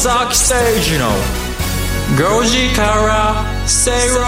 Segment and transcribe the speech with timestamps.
[0.00, 1.10] 崎誠二の
[2.16, 4.24] 5時から正論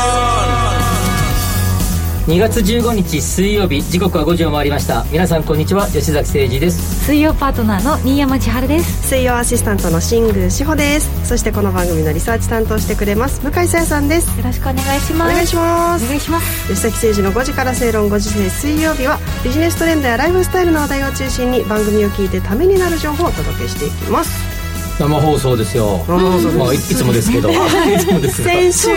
[2.26, 5.06] 2月15日水曜日時刻は5時を回りました。
[5.10, 5.86] 皆さんこんにちは。
[5.86, 7.06] 吉崎誠二です。
[7.06, 9.08] 水曜パートナーの新山千春です。
[9.08, 11.26] 水曜アシスタントの新宮志保です。
[11.26, 13.40] そしてこの番組のリサーチ担当してくれます。
[13.40, 14.36] 向井沙耶さんです。
[14.36, 15.32] よろしくお願いします。
[15.32, 16.04] お願いします。
[16.04, 16.68] お願いします。
[16.68, 24.51] 吉崎誠二の5時から正論5時制水曜日はビジネストレンドやライフスタイルの話題を中心に番組を聞いてためになる情報をお届けしていきます
[24.98, 26.04] 生放送ですよ。
[26.06, 26.58] 生放送です。
[26.58, 27.50] まあ、いいつもですけど。
[27.52, 27.54] い
[27.98, 28.96] つもですが先週ね。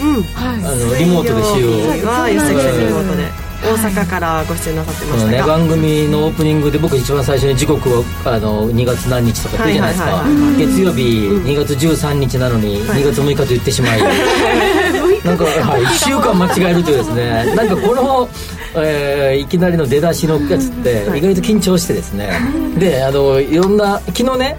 [0.00, 0.14] うん。
[0.14, 0.64] はい。
[0.64, 3.46] あのリモートでしようは吉崎さんリモートで。
[3.62, 10.24] 大阪からご出演なさってまこのねしたが、番組のオープニングで僕一番最初に時刻をあの2月何日とか言うじゃないですか、
[10.58, 14.00] 月曜日2月13日なのに2月6日と言ってしまい、
[15.26, 17.54] なんか、 はい、1週間間違えるというですね。
[17.54, 18.28] なんかこの、
[18.76, 22.30] えーいきなりの出だしのやつって意外と緊張してですね。
[22.78, 24.56] であのいろんな昨日ね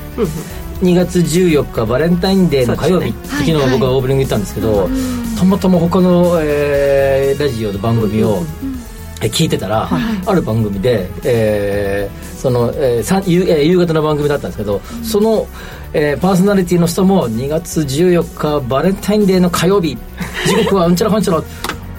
[0.82, 4.90] 2月14日バレンタインデーの火曜日、そう昨日僕はオープニング言ったんですけど、
[5.38, 8.67] たまたま他の、えーラジオの番組を、え
[9.22, 9.90] 聞いてたら、
[10.26, 15.48] ある番組で、えーその、えーさん夕えー夕方の番組だったんですけど、その、
[15.94, 19.98] えーパーソナリティの人も2月14日バレンタインデーの火曜日
[20.48, 21.42] 時刻はうんちゃらかんちゃら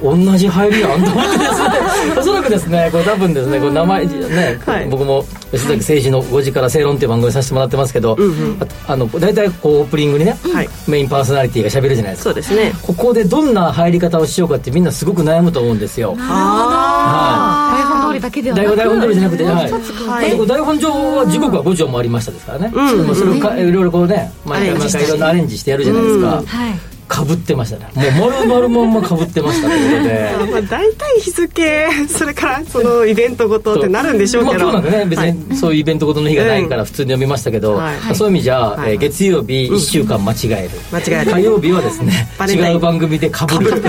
[0.01, 1.68] 同じ入りやんと思ってですね
[2.19, 4.89] おそらくですねこれ多分ですねこれ名前ね、はい。
[4.89, 10.69] 僕も吉崎誠二の5時から正論っていう番組させてもらってますけど、ああの大体こうオープニングにね、はい。
[10.87, 12.25] メインパーソナリティが喋るじゃないですか。
[12.25, 12.73] そうですね。
[12.83, 16.17] ここでどんな入り方をしようかってみんなすごく悩むと思うんですよ。
[16.19, 19.55] あ台本通りだけではなく台本通りじゃなくて、はい。
[19.55, 23.07] はい台本上は時刻は5時を回りましたですからね、うん。
[23.07, 26.47] まあそれをかいろいろこうね毎回毎回いろんなアレンジしてやるじゃないですか、うん。
[26.47, 28.11] はいかぶってましたね。
[28.11, 30.11] もう丸々まんまかぶってましたということで。
[30.47, 35.05] ー まあ大体日付それからそのイベントごとってなるんでしょうけど、まあ、今日なんかね。
[35.07, 35.33] 別はい。
[35.33, 37.81] にそういうイベントごとの日がないから普通に読みましたけど、
[38.15, 41.31] そういう意味じゃ、月曜日1週間間違える、間違える。
[41.33, 43.83] 火曜日はですね違う番組でかぶる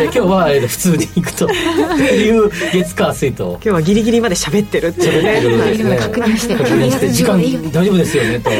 [0.00, 5.90] えー今日は、えー普通に行くという月火水と今日はギリギリまで喋ってるっていうね。
[5.90, 5.96] ね。
[5.96, 7.38] 確認して確認して時間
[7.72, 8.50] 大丈夫ですよねと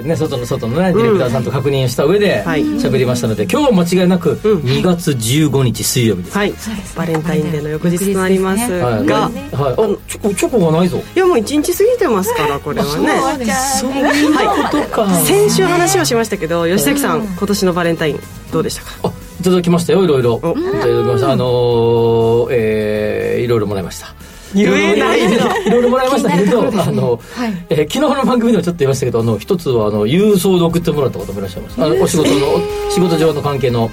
[0.00, 2.64] ね外の外のねディレクターさんと確認した上ではい。
[2.76, 6.54] 喋りましたので今日は間違いなく2月15日水曜日です、はい。
[6.96, 9.76] バレンタインデーの翌日となりますが、はい、がはい、あ
[10.08, 10.98] チョコチョコがないぞ。
[11.14, 13.52] いやもう一日過ぎてますからこれはね。
[13.80, 14.00] そうい。
[14.00, 14.34] う
[14.70, 18.20] ことか、先週話をしましたけど吉崎さん今年のバレンタイン
[18.52, 19.08] どうでしたか？
[19.08, 20.38] あいただきましたよいろいろ。
[20.38, 21.32] いたおだきました。
[21.32, 24.14] あのー、えー、いろいろもらいました
[24.54, 27.20] 言えないけどいろいろもらいましたけど、あの、
[27.70, 31.82] えー昨日の番組でもちょっと言いましたけど、あの、一つは、あの、郵送で送ってもらった方もいらっしゃいます。
[31.82, 32.36] あのお仕事の、
[32.90, 33.90] 仕事上の関係の、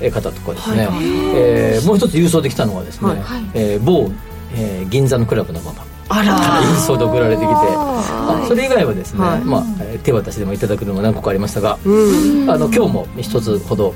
[0.00, 0.88] えー方とかですね、
[1.34, 3.20] えーもう一つ郵送できたのはですね、はい。
[3.54, 4.10] えー某、
[4.54, 5.84] えー銀座のクラブのママ。
[6.08, 6.36] あら。
[6.62, 9.40] 郵送で送られてきて、あそれ以外はですね、はい。
[9.40, 12.50] まあ、えー手渡しでもいただくのも何個かありましたが、うん。
[12.50, 13.94] あの、今日も一つほど、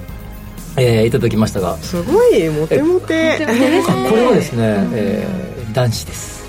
[0.76, 3.46] えーいただきましたが、すごいモテモテ。
[3.88, 4.58] あこれはですね、
[4.92, 6.44] えー男子です。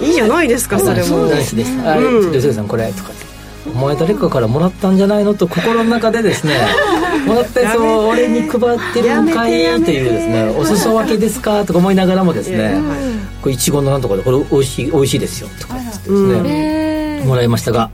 [0.00, 1.28] いいじゃないですかそれも。
[1.28, 1.76] 男子です。
[1.78, 2.32] はい、うん。
[2.32, 3.26] ちょっとさんこれとかって。
[3.68, 6.54] お前誰かからもらったんじゃないのと心の中でですね
[7.26, 9.60] もらったやつを俺に配ってるんかい？
[9.60, 11.64] やめてというですねお裾分けですか？
[11.64, 12.80] とか思いながらもですね
[13.42, 17.90] これいちごのなんとかでこれ美味しい美味しいですよとか言ってですね、もらいましたが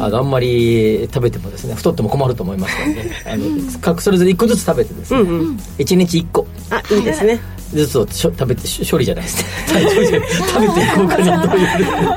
[0.00, 3.44] あのあんまり食べてもですね太っても困ると思いますのであの
[3.80, 5.60] 各それぞれ1個ずつ食べてですね、うんうん。
[5.78, 6.46] 1日1個。
[6.70, 7.40] あいいですね
[7.74, 9.42] ずつをしょ食べてし処理じゃないです。
[9.42, 9.46] ね
[10.46, 11.66] 食べていこうかなという。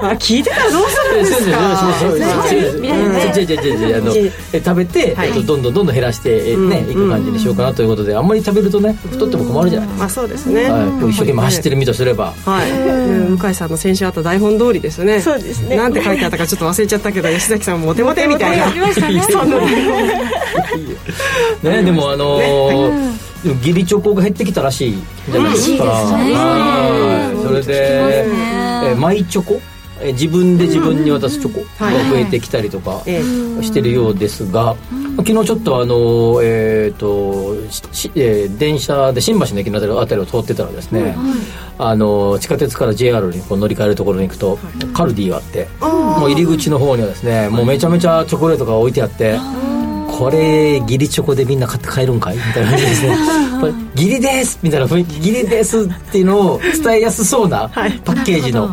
[0.01, 2.29] あ聞いてたらどうするんですかそうそうそう。
[2.47, 3.59] そう違う違う違う。
[3.59, 4.15] 違う違う違うあの
[4.53, 5.27] え食べて、はい。
[5.29, 10.65] えっとどんどんどんどん減らしてえね、いく感じにしようかなということであんまり食べるとね太っても困るじゃないですまあそうですね。
[10.65, 13.37] か、はい、一生懸命走ってる身とすれば、はい、うん。
[13.37, 15.19] 向井さんの先週あった台本通りですね。
[15.21, 15.75] そうですね。
[15.75, 18.69] なんて書いてあったかちょっと忘れちゃったけど吉崎さんモテモテみたいな。
[21.63, 27.47] ね、でもあのーでも義理チョコが減ってきたらしいじゃないですか、はい。
[27.47, 28.25] それで、
[28.89, 29.53] えーマイチョコ？
[30.01, 33.21] えー自分で自分に渡すチョコが増えてきたりとかえ
[33.61, 34.75] してるようですが、
[35.17, 41.15] 昨日ちょっとあのえっ、としえー電車で新橋の駅のあたりあたりを通ってたらですね、
[41.77, 44.57] あの地下鉄から JR にこう乗り換えるところに行くと、
[44.93, 49.37] カルディがあってもう入り口の方にはですねもうめちゃめちゃチョコレートが置いてあって。
[50.19, 53.17] これ義理チョコでみんな買って帰るんかいみたいな感じですね。
[53.95, 58.71] 義理ですみたいな雰囲気義理ですっていうのを伝えやすそうな パッケージの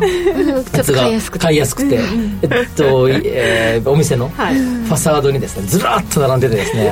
[0.73, 1.03] やつが
[1.39, 1.99] 買いやすくて。
[2.41, 4.55] えっと、えーお店のフはい。
[4.55, 6.89] ァサードにですねずらっと並んでてですね。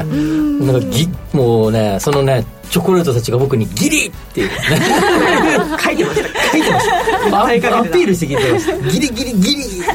[0.65, 4.55] なんかぎもうねそのねチョコレートたちが僕にギリっていうね
[5.79, 6.27] 書いてました。
[6.51, 6.87] 書いてまし
[7.31, 7.39] た。
[7.79, 9.63] アピールしてきてましたギリギリギリ。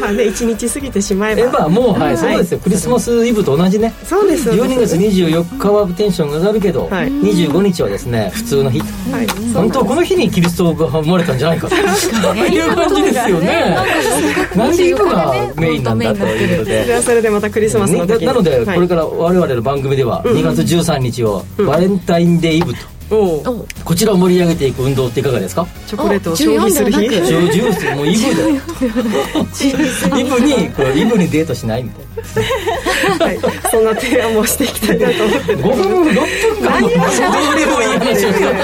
[0.00, 1.66] まあね一日過ぎてしまえば。
[1.70, 2.58] もうはいそうですよ。
[2.58, 3.94] クリスマスイブと同じね。
[4.04, 7.08] そうです12月24日はテンションが上がるけど、はい。
[7.08, 8.80] 25日はですね普通の日。
[8.80, 8.86] は
[9.22, 9.26] い。
[9.54, 11.74] 本当はこの日にキリストが生まれたんじゃないかと。
[11.74, 11.84] いう
[12.74, 13.78] 感じですよね。
[14.54, 18.26] なんで今がメインなんだというのそれではそれでまたクリスマスの時に。
[18.26, 18.74] なのではい。
[18.74, 22.78] これから我々の番組では2月13日をバレンタインデーイブと。
[23.84, 25.66] こちらを盛り上げていく運動っていかがですか？
[25.86, 26.98] チョコレートを消費する日。
[27.00, 28.42] 14ではなくジュもうイブで。
[30.20, 32.03] イブにこうイブにデートしないみたい
[33.18, 33.38] はい
[33.70, 36.14] そんな提案もしていきたいなと思ってな5分6
[36.60, 36.80] 分間。
[36.80, 36.96] もど
[37.52, 37.84] うでもい。
[37.84, 37.98] い。
[37.98, 38.54] 話をしてはい。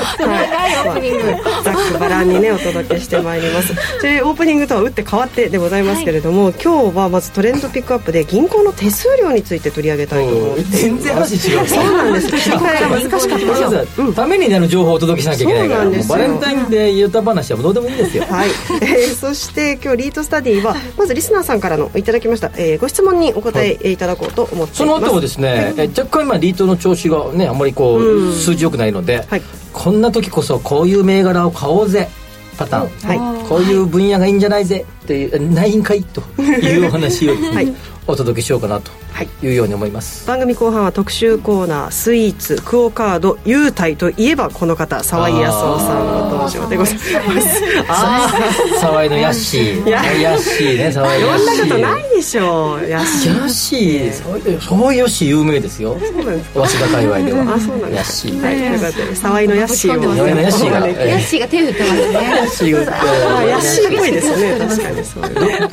[0.87, 1.23] オープニング
[1.65, 3.41] ざっくばらんにねお届けしてまい。
[3.41, 5.83] りますでオープニングとは打って変わってでござい。
[5.83, 9.61] ますけれども、今日はまずトレンドピックアップで銀行の手数料につい。
[9.61, 10.25] て取り上げたい。
[10.27, 15.53] と思って全然話違うそうなんです切り替えが難しかったんですようんためになる情報をお届けしなきゃい。
[15.53, 15.69] けない。
[15.69, 17.93] からそうなんですよもうバレンタインで言った話はもうどうでもい。
[17.93, 17.95] い。
[17.95, 18.49] んですよはい、
[18.83, 22.03] えーそして今日リートスタディはまずリスナーさんからのい。
[22.03, 24.77] ただきました、えーご質問にお答えいただこうと思っています。
[24.77, 29.43] その後もですね、え若干今リートの調子がねあんまりこう、数字良くないので、はい。
[29.73, 32.09] こんな時こそこういう銘柄を買おうぜ
[32.57, 33.49] パターン、はい。
[33.49, 37.73] こういう分野がいいんじゃないぜっていうないんかいというお話をはい。
[38.07, 38.91] お届けしようかなと
[39.21, 47.63] はいいうように思います、番組後半は特集コーナースイーツクオカード優待といえばこの方沢井康夫さんの登場でございます。
[47.87, 48.31] あ
[48.77, 49.89] あ沢井のヤッシー。
[49.91, 50.01] ヤ
[50.35, 50.79] ッシー。
[50.79, 51.21] ね沢井。
[51.21, 65.69] そんなヤッシーことないでしょうやしヤッシー沢井沢井ヤッシー有名ですよそうなんです早稲田界隈ではあそうなんですヤッシーはいということで沢井のヤッシーを沢井のヤッシーがヤッシーが手振ってますねヤッシーがあヤッシーっぽいですね確かにそういうね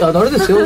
[0.00, 0.58] あれですよ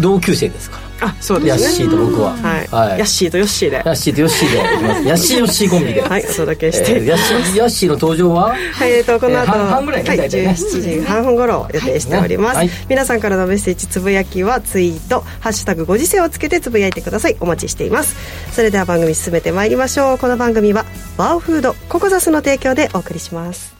[0.00, 0.84] 同級生ですから。
[1.08, 1.62] あそうですね。
[1.62, 2.32] ヤッシーと僕は。
[2.36, 2.98] はい、はい。
[2.98, 3.76] ヤッシーとヨッシーで。
[3.76, 4.56] ヤッシーとヨッシーで。
[4.56, 6.00] いきますヤッシーヨッシーコンビで。
[6.00, 8.54] はいお届けして、えーヤッシーヤッシーの登場は？
[8.54, 10.50] はい、えーとこの後、えー半半ぐらいねはい、大体ね。
[10.50, 12.70] 17時半分頃予定しております、はい。
[12.88, 17.36] 皆さんからのメッセージつぶやきはツイート「ハッシュタグご時世」をつけてつぶやいてください。
[17.40, 18.16] お待ちしています。
[18.52, 20.18] それでは番組進めてまいりましょう。
[20.18, 20.84] この番組は
[21.18, 23.74] ワオフードココザスの提供でお送りします。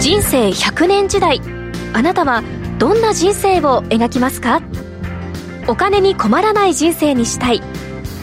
[0.00, 1.40] 人生100年時代。
[1.94, 2.42] あなたは
[2.82, 4.60] どんな人生を描きますか？
[5.68, 7.62] お金に困らない人生にしたい。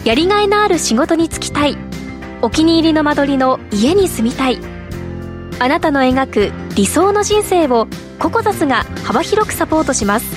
[0.04, 1.78] やりがいのある仕事に就きたい。
[2.42, 4.60] お気に入りの間取りの家に住みたい。
[5.60, 7.88] あなたの描く理想の人生を
[8.20, 10.36] ココザスが幅広くサポートします。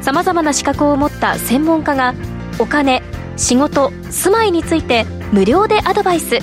[0.00, 2.14] さまざまな資格を持った専門家が
[2.58, 3.02] お金
[3.36, 6.38] 仕事住まいについて無料でアドバイス。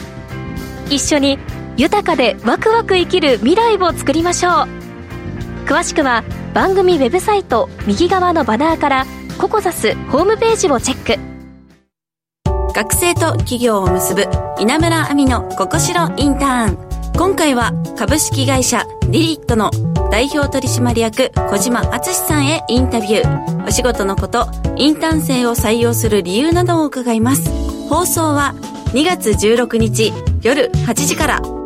[0.92, 1.40] 一緒に
[1.76, 4.54] 豊かでワクワク生きる未来を作りましょう。
[5.66, 9.06] 詳しくは番組ウェブサイト右側のバナーから
[9.38, 11.38] ココザスホームページをチェック。
[12.74, 14.26] 学生と企業を結ぶ
[14.60, 16.88] 稲村亜美のここしろインターン。
[17.18, 19.72] 今回は株式会社リリットの
[20.12, 23.68] 代表取締役小島敦さんへインタビュー。
[23.68, 27.50] お仕事のことインターン生を採用する理由などを伺います。
[27.90, 28.54] 放送は
[28.94, 31.57] 2月16日夜8時から。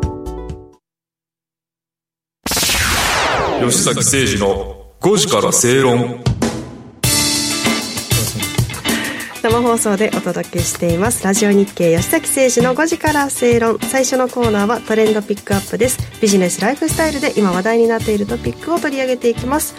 [3.70, 6.20] 吉崎誠二の5時から正論。
[9.40, 11.22] 生放送でお届けしています。
[11.22, 13.78] ラジオ日経吉崎誠二の5時から正論。
[13.78, 15.98] 最初のコーナーはトレンドピックアップです。
[16.20, 19.74] ビジネスライフスタイルで今話題になっているトピックを取り上げていきます。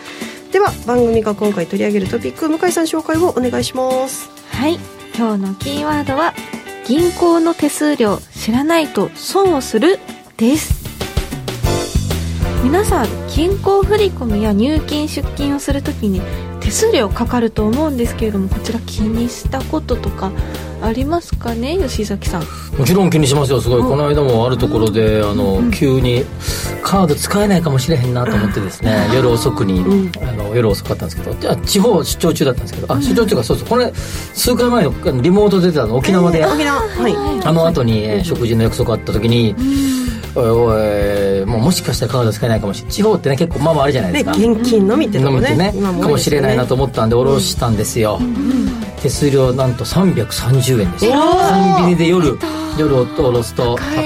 [0.53, 4.29] では番組が今回取り上げるトピック向井さん紹介をお願いします。
[4.51, 4.79] はい。
[5.15, 6.33] 今日のキーワードは
[6.87, 9.99] 銀行の手数料知らないと損をする
[10.37, 10.82] です
[12.63, 16.21] 皆さん銀行振込や入金出金をするときに
[16.61, 20.31] 手数料かかると思うんですけれどもこちら気にしたこととか
[20.81, 21.77] ありますかね？
[21.77, 22.43] 吉崎さん。
[22.77, 23.61] もちろん気にしますよ。
[23.61, 23.79] すごい。
[23.79, 23.89] うん。
[23.89, 26.25] この間もあるところであの急に
[26.81, 31.33] カード使えないかもしれへんなと思ってですね夜遅くにあの夜遅かったんですけど。
[31.39, 32.93] じゃあ地方出張中だったんですけど。
[32.93, 36.45] あ出張中かそうそうこれ数回前のリモート出てたの沖縄で。
[36.45, 36.81] 沖縄。
[36.81, 37.45] はい。
[37.45, 40.73] あの後に、えー食事の約束あった時に、おいお
[41.41, 42.93] いもうもしかしたらカード使えないかもしれない。
[42.93, 45.51] 地方ってね結構まあまああるじゃないでねすか、現金のみってとこね。
[45.51, 45.73] 飲みってね。
[45.75, 48.19] 今かもしれないなと思ったんで下ろしたんですよ、
[49.01, 51.05] 手数料なんと330円です。
[51.05, 52.37] よコンビニで夜
[52.77, 54.01] 夜を下ろすと高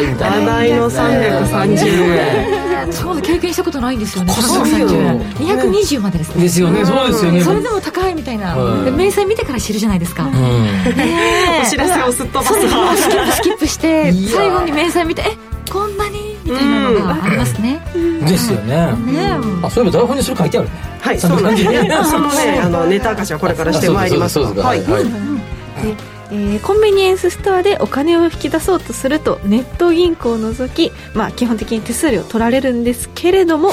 [0.00, 0.06] い。
[0.06, 0.52] みたいな。
[0.52, 2.92] 話題の330円。
[2.92, 4.32] そうだ経験したことないんですよね。
[4.34, 4.82] 高すぎる。
[4.82, 6.42] よ220までですね。
[6.42, 7.40] ですよねそうですよね。
[7.42, 8.84] それでも高いみたいな、はい。
[8.84, 10.30] で明細見てから知るじゃないですか、うん。
[10.32, 10.34] お
[11.68, 12.54] 知らせをすっ飛ばす。
[12.54, 15.36] スキップスキップして最後に明細見てえ
[15.70, 16.36] こんなに？
[16.44, 17.80] みたいなのがありますね、
[18.26, 18.92] ですよね。
[19.12, 20.74] ねあそういえば台本にそれ書いてあるね。
[21.00, 22.10] はいそうなんです。
[22.10, 24.38] そ のねあのネタ明かしはこれからしてまいります。
[24.38, 24.82] はい。
[24.82, 25.94] はいで
[26.30, 33.70] えーコンビニエンスストアでお金を引き出そうとするとネット銀行を除き、まあ、基本的に手数料取られるんですけれども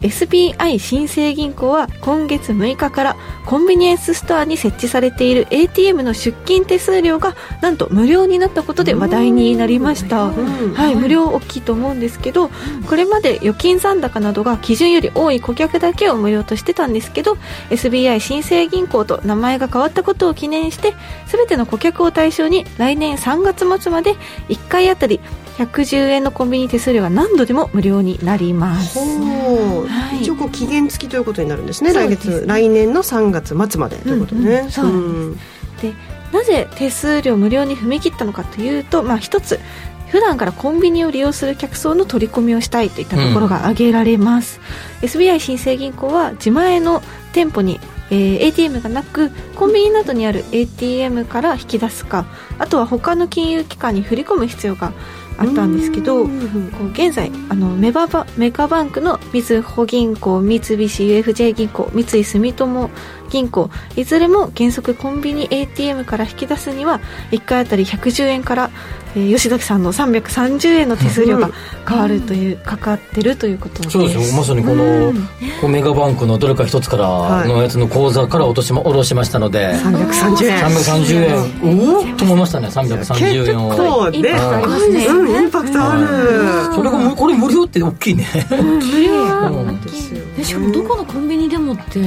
[0.00, 12.50] SBI 新生銀行は今月6日からコンビニエンスストアに設置されている ATM の出金手数料がなんと無料になったことで話題になりました、はい、無料大きいと思うんですけど
[12.88, 17.36] これまで預金残高などが基準より多い顧客だけを無料としてたんですけど
[17.70, 20.94] SBI 新生銀行と名前が変わったことを記念して
[21.26, 24.14] 全ての顧客を対象に来年3月末まで
[24.48, 25.20] 1回あたり
[25.58, 28.98] 110円のコンビニ手数料が何度でも無料になります。
[28.98, 30.22] はい。
[30.22, 31.92] 一応こう期限付きということになるんですね。
[31.92, 32.30] 来そうです。
[32.40, 35.36] 月来年の3月末までということね、うんうんそうなん
[35.82, 35.94] で
[36.32, 39.60] なぜ手数料無料に踏み切ったのかというと、まあ、一つ
[40.08, 44.60] 普段からコンビニを利用する客層の取り込みをしたいといったところが挙げられます、
[45.00, 47.80] SBI 新生銀行は自前の店舗に、
[48.10, 52.26] えー ATM がなくコンビニなどにある ATM から引き出すか
[52.58, 54.92] あとは他の金融機関に振り込む必要が
[55.38, 62.90] あったんですけどこう現在あのメババメガバンクのみずほ銀行三菱 UFJ 銀行三井住友
[63.32, 63.70] 銀行。
[63.96, 68.70] いずれも原則コンビニ ATM から引き出すには1回あたり110円から、
[69.16, 71.50] えー吉崎さんの330円の手数料が
[71.88, 73.90] 変わるという、かかってるということです。
[73.90, 74.38] そうですよ。
[74.38, 75.12] まさにこの、
[75.60, 80.64] こうメガバンクのどれか一つからのやつの口座から落としま下ろしましたので、330円。
[80.64, 81.92] 330円。
[81.94, 82.68] おおと思いましたね。
[82.68, 83.66] 330円。
[83.66, 85.06] を結構ね。
[85.06, 88.26] うんインパクトある、それがむこれ無料って大きいね。
[88.50, 88.56] 無
[89.02, 89.12] 料。
[89.24, 89.80] はうん。
[89.80, 92.06] ですよでしかもどこのコンビニでもって、うん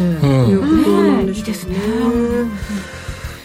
[0.50, 1.78] いうことないいですね。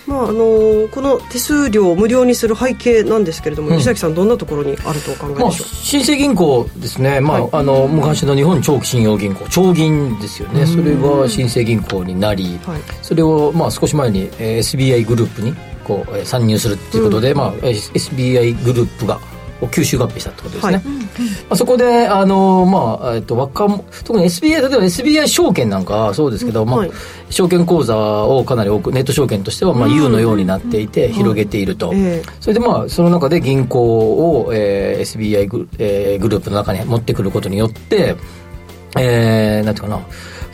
[0.07, 3.75] まああのこの手数料を無料にする背景なんですけれども、うん。
[3.75, 7.51] 吉崎さんどんなところにあるとお考えまあ、でしょう、新生銀行ですね、まあはい。
[7.53, 10.67] あの昔の日本長期信用銀行長銀ですよね。
[10.67, 12.81] それが新生銀行になり、はい。
[13.03, 19.21] それを、まあ、少し前に、えー SBI グループにこう、えー参入するっていうことで、まあ、えー SBI グループが
[19.69, 20.85] 吸収合併したってことですね、はい。
[20.85, 20.91] ま
[21.51, 26.91] あ、そこであの、まあえっと若者特に SBI 例えば SBI 証券なんかはそうですけど、まあはい。
[27.31, 38.17] 証券口座をかなり多くネット証券としては、まあ、U のようになっていて広げていると、えそれでまあその中で銀行を、えー SBI グ,、えーグループの中に持ってくることによって、
[38.99, 40.01] えー、なんていうかな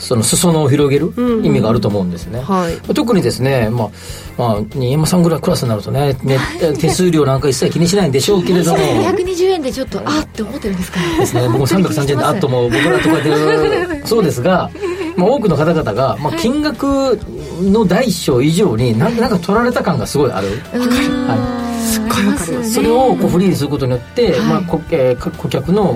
[0.07, 2.95] その裾野を広げる意味があると思うんですね、はい。
[2.95, 3.91] 特にですね、まあ、
[4.39, 6.39] まあ、新山さんぐらいクラスになるとね、ね
[6.79, 14.71] 手数料なんか一切気にしないんでしょうけれども、 120円でちょっとあって思ってるんですかですね、僕も330円であっとも僕らとかで、 そうですが、
[15.17, 17.19] まあ、多くの方々が、まあ、金額
[17.63, 20.47] の大小以上になんなんか取られた感がすごいある。
[20.73, 21.67] はい。
[21.87, 25.95] すっごいわかりますそれをこうフリーにすることによって、まあこえーか顧客の、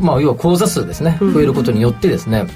[0.00, 2.46] まあ、要は口座数ですね増えることによってですね、や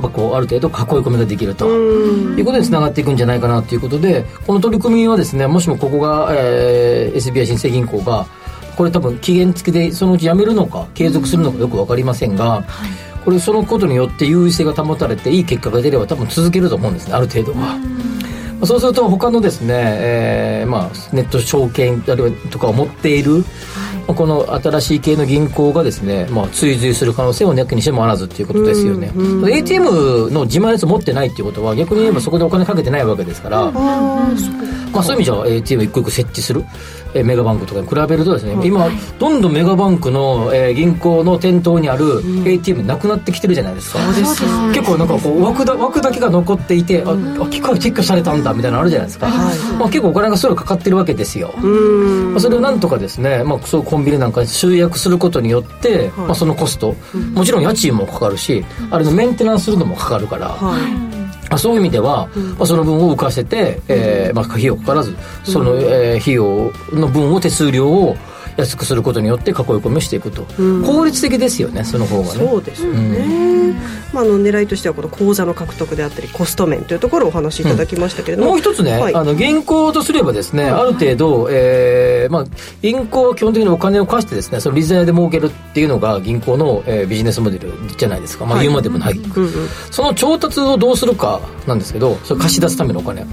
[0.00, 8.26] っぱこうある程度囲い込みができるということにつながっていくんじゃないかなということでこの取り組みはですねもしもここが、えー SBI 新生銀行が
[8.76, 12.64] これ多分期限付きでそのうちやめるのか継続するのかよく分かりませんが、
[13.24, 17.76] これそのことによって優位性が保たれていい結果が出れば多分続けると思うんですねある程度は。
[18.62, 23.38] まあそうすると他のですね、えーまあ、ネット証券あるいはとかを持っている、
[24.06, 29.10] まあこの新しい系の銀行がですね、まあ、追随する可能性をなきにしてもあらずということですよね、
[29.48, 36.64] ATM の自前のやつ持ってないっていうことは逆に言えばそこでお金かけてないわけですから、まあ、そういう意味じゃ ATM 一個一個設置する、
[37.14, 38.88] えーメガバンクとかに比べるとですね、今
[39.18, 43.98] どんどんメガバンクの、えー銀行の店頭にある ATM なくなってきてるじゃないですか、
[44.72, 49.28] 結構なんかこう枠だ枠だけが残っていて、ああ機械撤去されたんだみたいなのあるじゃないですか、
[49.78, 56.94] まあ、結構お金がそれかかってるわけですよ、まあ、それをなんとかですね、まあ、そういうコンビニなんかに集約することによって、まあ、そのコスト、
[57.34, 60.56] もちろん家賃もかかるし、あれのメンテナンスするのもかかるから、
[61.52, 62.28] まあ、そういう意味では、
[62.58, 68.16] まあ、その分を浮かせて、えーまあ、費用かからずその、えー費用の分を手数料を
[68.56, 70.44] 安くすることによって囲い込みをしていくと、
[70.84, 72.30] 効率的ですよねその方がね。
[72.30, 73.74] そうですよね、
[74.12, 79.14] まあ、あの狙いとしてはこの口座の獲得であったりコスト面というところをお話しいただきましたけれども、もう一つね、はい。
[79.14, 82.44] あの銀行とすればですね、ある程度、えーまあ、
[82.82, 89.20] 銀行は基本的にお金を貸してですねその利ザヤで儲けるっていうのが銀行の、えービジネスモデルじゃないですか、まあ、言うまでもない、
[89.90, 93.26] その調達をどうするかなんですけどそれ貸し出すためのお金、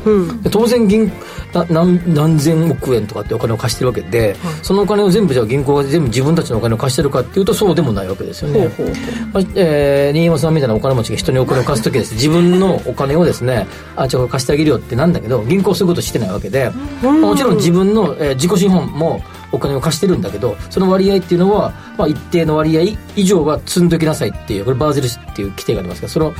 [0.51, 1.11] 当然銀
[1.53, 8.67] な何何千億円とかってお金を貸してるわけで、そのお金を全部じゃあ銀行が全部自分たちのお金を貸してるかっていうとそうでもないわけですよね。
[8.69, 8.95] ほうほう
[9.33, 12.13] まあえー新山さんみたいなお金持ちが人にお金を貸す時です。
[12.13, 16.71] 自分のお金をですねあじゃあ貸してあげるよってなんだけど銀行はそういうことしてないわけで、
[17.03, 26.33] まあもちろん自分の、えー自己資本もお金を貸してるんだけどその割合っていうのは、まあ、一定の割合以上は積んどきなさいっていうこれバーゼルっていう規定がありますからその、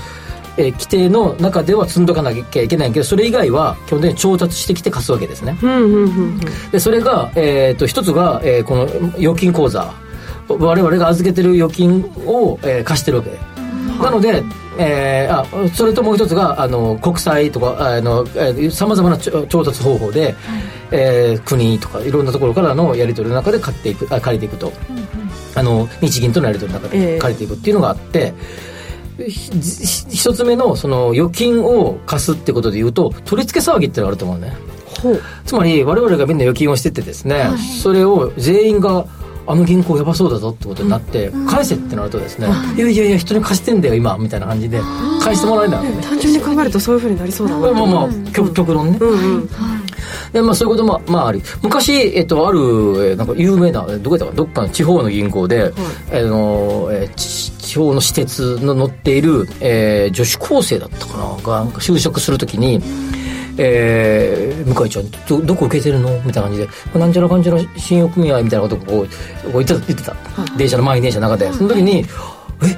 [0.58, 5.58] えー規定の中では積んどかなきゃいけないけどそれ以外は基本的に調達してきて貸すわけですね。
[5.62, 6.40] うんうんうんうん。
[6.72, 8.84] でそれが、えー、と一つが、えーこの
[9.18, 9.94] 預金口座。
[10.48, 13.32] 我々が預けてる預金を、えー貸してるわけ。
[14.04, 14.44] なので、
[14.78, 18.02] えーあそれともう一つがあの国債とか
[18.72, 20.36] さまざまな調達方法で、
[20.92, 24.72] えー国とかいろんなところからのやり取りの中で買っていくあ借りていくと、
[25.56, 27.06] あの日銀とのやり取りの中ええ。
[27.14, 28.34] で借りていくっていうのがあって、ひひ
[29.28, 34.54] 一つ目のその預金を貸すってことでいうと取り付け騒ぎってのがあると思うね
[35.02, 37.46] ほうつまり我々がみんな預金をしててですね、
[37.82, 39.06] それを全員が
[39.48, 44.80] あの銀行やばそうだぞってことになって、返せってなるとですね、いやいやいや人に貸してんだよ今みたいな感じで
[45.22, 49.50] 返してもらえないね単純に考えるとそういうふうになりそうだなこれまあまあ極極論ね、うんうん
[50.34, 55.74] でまあ、そういうことも、まあ、あり昔、えっと、ある、えなんか有名などこやったかどっかの地方の銀行で、
[56.12, 62.82] あのえー地方の私鉄の乗っている、えー女子高生だったかなが就職するときに、
[63.58, 66.10] えー向井ちゃんどどこ受けてるの？
[66.26, 66.68] みたいな感じで
[67.00, 69.06] なんちゃらかんちゃら信用組合みたいなことをこう
[69.52, 70.16] こう言ってた言ってた、
[70.58, 71.54] 電車の満員電車の中で。
[71.54, 72.06] その時に
[72.66, 72.78] 「え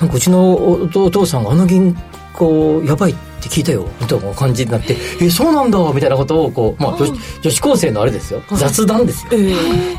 [0.00, 1.96] なんかうちのおお父さんがあの銀
[2.38, 8.42] 行やばいって聞いたよみたいな感じになって「えそうなんだ」みたいなことをこう、まあ、女子女子高生のあれですよ。
[8.52, 9.32] 雑談ですよ、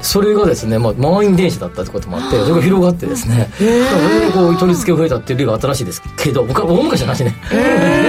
[0.02, 3.80] それがですね、まあ、満員電車だったってこともあってそれが広がってですね、それ
[4.26, 8.09] でこう取り付けが増えたっていう例が新しいですけど僕は大昔の話ね、まあすご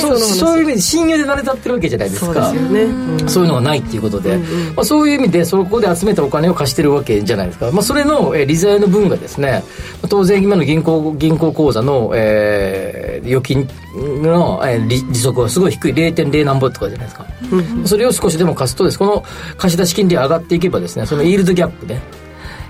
[0.00, 4.36] そうそういう意味で親友で成り立ってるわけじゃないですかそうですよねうんそういうのがないっていうことで、
[4.74, 9.62] まあ、そういう意味でそこで集めたお金を貸してるわけじゃないですか、まあ、それの、えー利ざやの分がですね
[10.02, 13.68] まあ当然今の銀行銀行口座の、えー預金
[14.22, 17.26] の、えー利利息はすごい低い0.0何本とかじゃないですか、
[17.84, 19.24] それを少しでも貸すとですこの
[19.56, 22.19] 貸し出し金利が上がっていけばですねそのイールドギャップねはい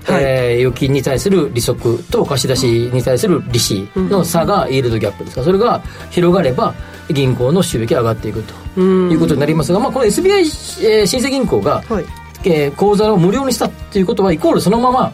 [0.09, 6.73] えー預金に対する利息と貸し出しに対する利子の差がイールドギャップですからそれが広がれば
[7.09, 8.43] 銀行の収益が上がっていく
[8.75, 12.05] ということになりますが、まあ、この SBI、えー新生銀行が、はい。
[12.43, 15.13] えー口座を無料にしたっていうことはイコールそのまま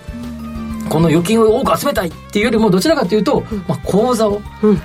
[0.89, 4.82] この預金を多く集めたいっていうよりもどちらかというと、まあ、口座をうん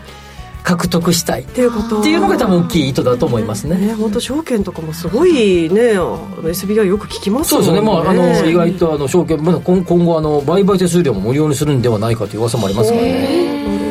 [0.62, 1.42] 獲得したい。
[1.42, 2.02] っっていうこと。
[2.02, 3.76] ていうのが多分大きい意図だと思いますね。
[3.76, 7.80] ね本当証券とかもすごいね SBI よく聞きますそうもんね。
[7.80, 13.81] ですね、まあ、あの意外とあの証券、まだ今今後あの、売買手数料も無料にするんではないかという噂もありますからね。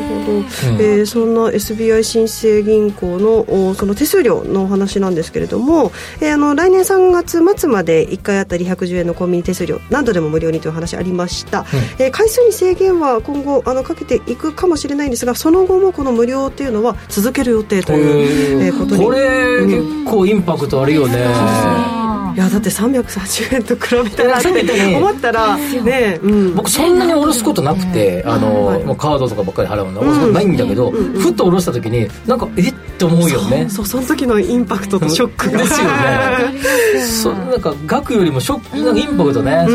[0.79, 11.65] えーそんな SBI 新生銀行のおその手数料のお話なんですけれども、えーあの来年3月末まで1回あたり110円のコンビニ手数料何度でも無料にという話ありました、
[11.99, 19.05] えー回数に制限は今後あのかけていくかもしれないんですがその後もこの無料っていうのは続ける予定という、えーことに。
[19.05, 22.10] これ、結構インパクトあるよね。
[22.35, 32.69] いやだって330円と比べたらってね思ったらね、うん、僕そんなに下ろすことなくて、あの、もうカードとかばっかり払うの、下ろすことないんだけど、ふっと下ろした時に、なんか、え？
[32.69, 33.67] って思うよね。
[33.69, 35.57] そうその時のインパクトとショックが。
[35.57, 36.61] ですよね。
[37.01, 39.65] そうなんか額よりもショックなんかインパクトね、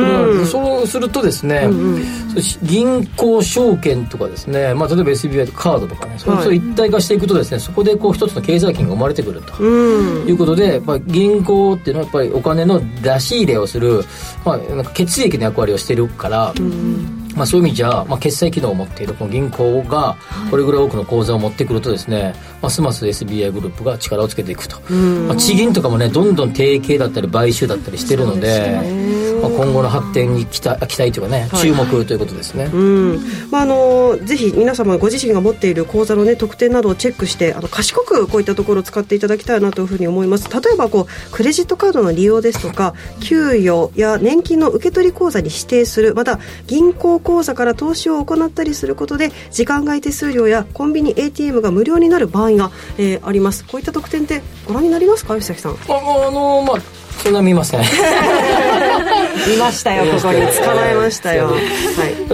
[0.45, 1.69] そそうするとですね、
[2.63, 6.15] 銀行証券とかですね、まあ、例えば SBI カードとかね。
[6.19, 6.45] それはい。
[6.45, 9.55] それ一体化していくとですねそこでこう一つの経済圏が生まれてくると。
[9.59, 10.29] うん。
[10.29, 14.05] いうことで、やっぱり銀行っていうのはやっぱりお金の出し入れをする、
[14.45, 16.53] まあ、なんか血液の役割をしてるから、
[17.37, 20.17] まあ、そういう意味じゃ、まあ、決済機能を持っているこの銀行が
[20.51, 33.51] これぐらい多くの口座を持ってくるとですね、ますます SBI グループが力をつけていくと、まあ、地銀とかもねどんどん提携だったり買収だったりしてるのでまあ、今後の発展に期待期待というかね注目ということですね、うん。
[33.51, 40.49] まあ、あのぜひ皆様ご自身が持っている口座の、ね、特典などをチェックしてあの賢くこういったところを使っていただきたいなというふうに思います。
[40.51, 53.65] 例えばこうクレジットカードの利用ですとか給与や年金の受け取り口座に指定するまた銀行口座から投資を行ったりすることで時間外手数料やコンビニ ATM が無料になる場合が、えーあります。
[53.65, 55.35] こういった特典ってご覧になりますか？
[55.35, 55.73] 吉崎さん。
[55.73, 56.77] ああのまあ
[57.23, 57.81] そんな見ません。
[59.49, 60.41] 見ましたよここに。
[60.41, 61.53] 捕まえましたよ、は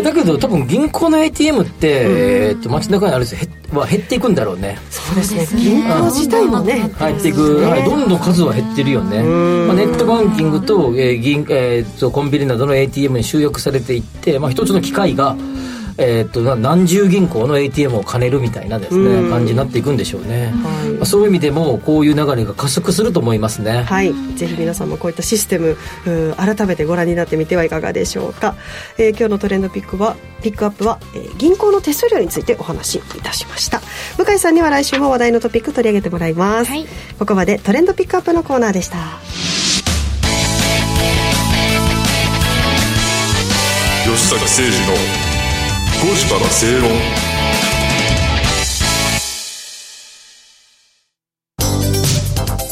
[0.00, 4.78] い、だけど多分銀行の ATM って、えーっと街中にあるんですよ減は減っていくんだろうね。
[4.90, 5.46] そうですね。
[5.54, 15.36] 銀行自体もね入っていく、はい、どんどん数は減ってるよね、まあ、ネットバンキングと,、えー銀えーとコンビニなどの ATM に集約されていって、まあ、一つの機械が、
[15.98, 20.52] えー、とな何十銀行の ATM を兼ねるみたいなですね、感じになっていくんでしょうね、
[20.98, 25.76] まあ、そういう意味でもこういう流れが加速すると思いますね、はい、ぜひ皆さんもこういったシステム
[26.36, 28.56] 改めてご覧になってみてはいかがでしょうか、
[28.98, 33.80] えー今日のトレンドピックはピックアップは、えー銀行の手数料についてお話しいたしました。
[34.16, 36.86] 向井さんには来週も話題のトピック取り上げてもらいます、はい。
[37.18, 38.96] ここまでトレンドピックアップのコーナーでした。
[44.04, 45.31] 吉崎誠二の
[46.02, 46.90] 5時から正論。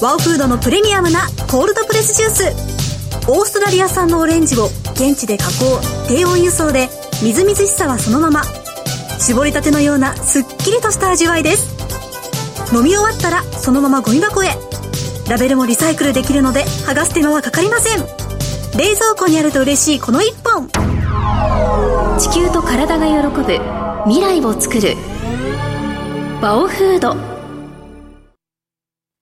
[0.03, 3.31] ワオフードのプレミアムなコールドプレスジュース。
[3.31, 6.89] オーストラリア産のオレンジを現地で加工低温輸送で
[7.23, 8.43] みずみずしさはそのまま。
[9.21, 12.75] 絞りたてのようなすっきりとした味わいです。
[12.75, 14.49] 飲み終わったらそのままゴミ箱へ。
[15.29, 18.01] ラベルもリサイクルできるので剥がす手間はかかりません。
[18.77, 20.90] 冷蔵庫にあると嬉しいこの一本。
[22.21, 23.45] 地球と体が喜ぶ
[24.05, 24.95] 未来を作る
[26.43, 27.17] バオフード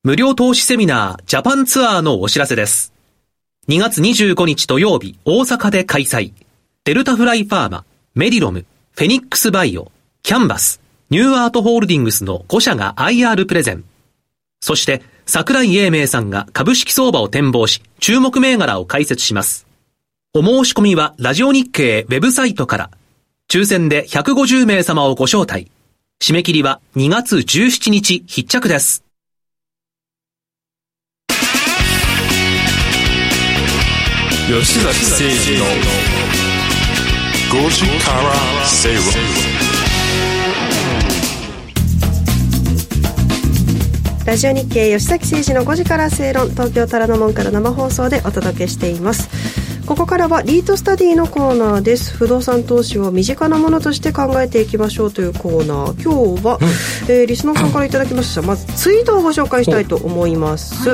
[0.03, 2.93] 無料投資セミナージャパンツアーのお知らせです。
[3.69, 6.33] 2月25日土曜日、大阪で開催。
[6.83, 7.85] デルタフライファーマ、
[8.17, 9.93] メディロム、フェニックスバイオ、
[10.25, 10.81] キャンバス、
[11.11, 13.85] ニューアートホールディングスの5社が IR プレゼン。
[14.61, 19.67] そして、桜井英明さんが株式相場を展望し、注目銘柄を解説します。
[20.35, 22.91] お申し込みは、ラジオ日経ウェブサイトから。
[23.49, 25.71] 抽選で150名様をご招待。
[26.21, 29.03] 締め切りは2月17日必着です。
[34.49, 35.64] 吉崎誠二の
[37.64, 39.58] 5時から正論
[44.29, 49.31] ラジオ日経吉崎誠二の5時から正論東京虎ノ門から生放送でお届けしています。
[49.87, 52.14] ここからはリートスタディのコーナーです。
[52.14, 56.03] 不動産投資を身近なものとして考えていきましょうというコーナー。
[56.03, 56.59] 今日は、
[57.09, 58.43] えーリスナーさんからいただきました。
[58.43, 60.91] まずツイートをご紹介したいと思います、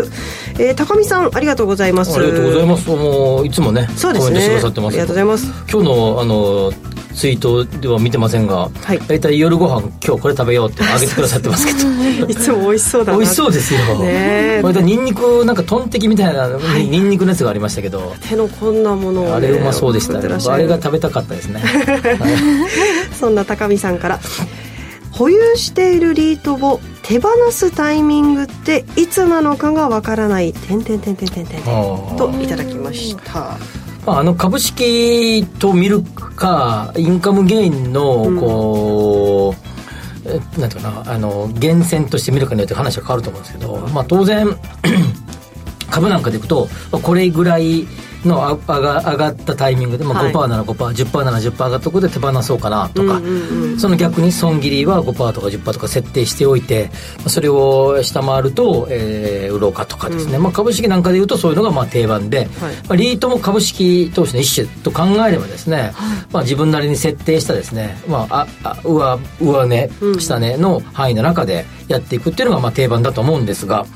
[0.61, 2.17] えー高見さんありがとうございます。
[2.17, 2.89] ありがとうございます。
[2.89, 5.47] もういつもねそうですコメントしてくねださってますありがとうございます。
[5.69, 6.73] 今日のあの
[7.15, 8.99] ツイートでは見てませんが、はい。
[9.07, 11.79] 大体夜ご飯今日これ食べようってあげてくださってますけど。
[12.29, 13.19] いつも美味しそうだな。
[13.19, 13.81] 美味しそうですよ。
[13.97, 18.15] これでニンニクなんかトンテキみたいな、ニンニクのやつがありましたけど。
[18.29, 20.29] 手のこんなものをね、あれうまそうでしたね。
[20.49, 22.29] あれが食べたかったですね、 は
[23.11, 23.15] い。
[23.19, 24.21] そんな高見さんから。
[25.13, 30.53] 保有しているリートを手放すタイミングっていつなのかがわからない。
[30.53, 31.63] 点点点点点点
[32.17, 33.57] といただきました
[34.07, 39.55] まあ、あの株式と見るかインカムゲインのこ
[40.27, 44.47] う、えなんていうかなあの源泉として見るかによって話は変わると思うんですけど、まあ、当然
[45.91, 47.87] 株なんかでいくとこれぐらい
[48.29, 50.33] のあ上が上がったタイミングで、まあ、はい。
[50.33, 62.49] 5%なら 5%10% なら10%上がったところで手放そうかなとか、うんうんうんその逆に損切りは5%とか10%とか設定しておいてまあそれを下回ると、えー売ろうかとかですね、まあ、株式なんかでいうとそういうのがまあ定番で、はい。
[62.49, 62.61] ま
[62.91, 65.93] あ、リートも株式投資の一種と考えればですね、
[66.33, 70.21] まあ、自分なりに設定したですね、まあ、ああ上上値うん。
[70.21, 73.87] 下値の範囲の中でやっていくっていうのがまあ定番だと思うんですが、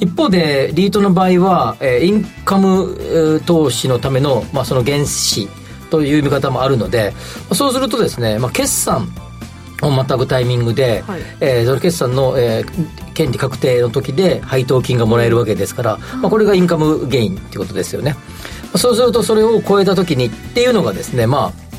[0.00, 3.40] 一方でリートの場合は、えーインカムえー
[3.70, 5.48] 投資のための、まあ、その原資
[5.90, 9.08] という見方もあるのでまあそうするとですね、まあ、決算
[9.82, 11.20] をまたぐタイミングで、はい。
[11.40, 21.69] えーその決算の、えー権利確定の時で配当金がもらえるわけですから、まあ、これがインカムゲインっていうことですよね、まあそうするとそれを超えた時にっていうのがですねまあ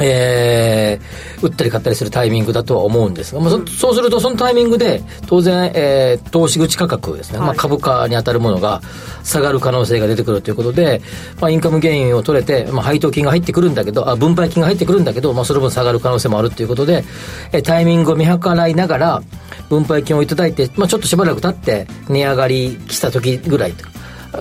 [0.00, 7.46] えー売ったり買ったりするタイミングだとは思うんですが、まあそそうするとそのタイミングで当然、えー投資口価格ですね、はい。
[7.48, 8.80] まあ、株価に当たるものが
[9.24, 11.02] 下がる可能性が出てくるということで、
[11.40, 17.04] まあ、インカムゲインを取れて、まあ、配当金が入ってくるんだけどあ分配金が入ってくるんだけど、まあ、その分下がる可能性もあるということで、
[17.52, 19.22] えータイミングを見計らいながら
[19.68, 23.84] 分配金をいただいて、まあ、ちょっとしばらく経って値上がりした時ぐらいと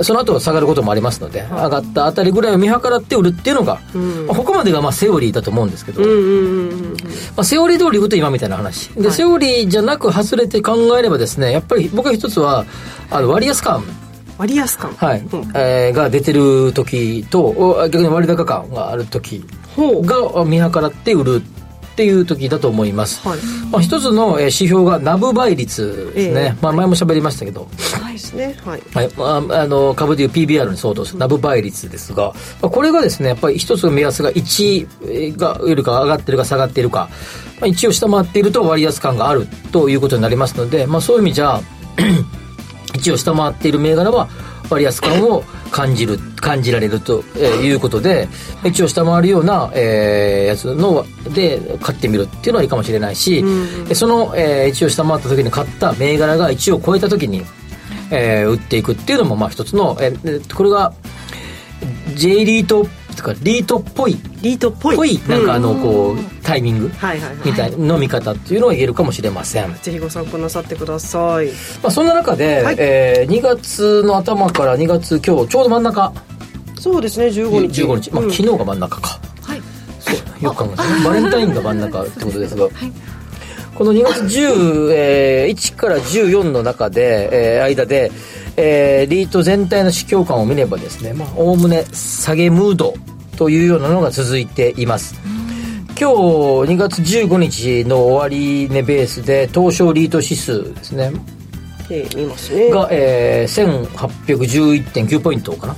[0.01, 3.79] その後下がることもありますので、上がったあたりぐらいを見計らって売るっていうのが、
[4.27, 6.01] まあ、ここまでがまあセオリーだと思うんですけど、
[7.43, 8.89] セオリー通り言うと今みたいな話。
[8.93, 12.65] で、セオリーじゃなく外れて考えればですね、やっぱり僕は一つは、
[13.09, 13.83] あの割安感、
[14.37, 14.91] 割安感。
[14.93, 15.35] はい、う。
[15.35, 19.43] んえーが出てる時と、お逆に割高感がある時
[19.77, 21.41] が見計らって売る
[21.91, 23.27] っていう時だと思います。
[23.27, 23.39] はい。
[23.71, 26.41] まあ、一つのえー指標がナブ倍率ですね。
[26.41, 26.57] ええ。
[26.61, 27.67] まあ、前も喋りましたけど、
[28.21, 28.81] ですねはい。
[28.93, 37.09] はい、まあ、あの株でいう PBR に相当するナブ倍率ですが、まあこれがですねやっぱり一つの目安が1がよりか上がってるか下がっているか、
[37.59, 41.61] まあ、1を下回っていると割安感があるということになりますので、まあ、そういう意味じゃ
[42.93, 44.29] 1を下回っている銘柄は
[44.71, 48.27] 割安感を感じる感じられるとえーいうことで
[48.63, 53.43] 1を下回るような、えーやつので買ってみるっていうのはいいかもしれないし、
[53.93, 57.43] その、えー1を下回った時に買った銘柄が1を超えた時に
[58.11, 60.11] えー売っていくっていうのもまあ一つの、え
[60.53, 60.93] これが
[62.15, 65.81] J リートとかリートっぽいリートっぽいなんかあのうん。
[65.81, 67.49] こうタイミングはいはいはい。
[67.49, 71.47] みたいの見方っていうのは言えるかもしれません、ぜひご参考なさってください。
[71.81, 72.75] まあ、そんな中で、はい。
[72.79, 76.11] えー2月の頭から2月今日ちょうど真ん中。
[76.79, 77.83] そうですね15日。
[77.83, 78.31] 15日、まあ、うん。
[78.31, 80.43] 昨日が真ん中か、はい。
[80.43, 82.67] よく考えたらバレンタインが真ん中ってことですが、
[83.75, 88.11] この2月10、えー1から14の中で、えー間で、
[88.57, 92.93] えーリート全体の指標感を見ればですねまあおおむね下げムード
[93.41, 95.15] というようなのが続いています。
[95.99, 96.15] 今日
[96.73, 101.11] 2月15日の終値ベースで東証リート指数ですね。
[101.89, 102.69] えー見ますね。
[102.69, 103.87] が、えー、
[104.27, 105.75] 1811.9ポイントかな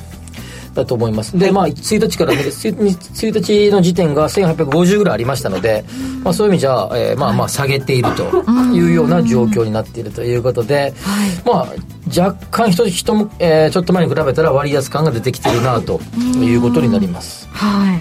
[0.74, 1.38] だと思います。
[1.38, 5.86] で、まあ1日から見る1 1日の時点が1850ぐらいありましたので、
[6.24, 8.24] まあ、そういう意味じゃ、えーまあまあ下げていると
[8.74, 10.94] いうような状況になっているということで、
[11.46, 11.68] まあ
[12.08, 16.00] 若干人人も、えーちょっと前に比べたら割安感が出てきているなと
[16.38, 17.48] いうことになります。
[17.52, 18.00] は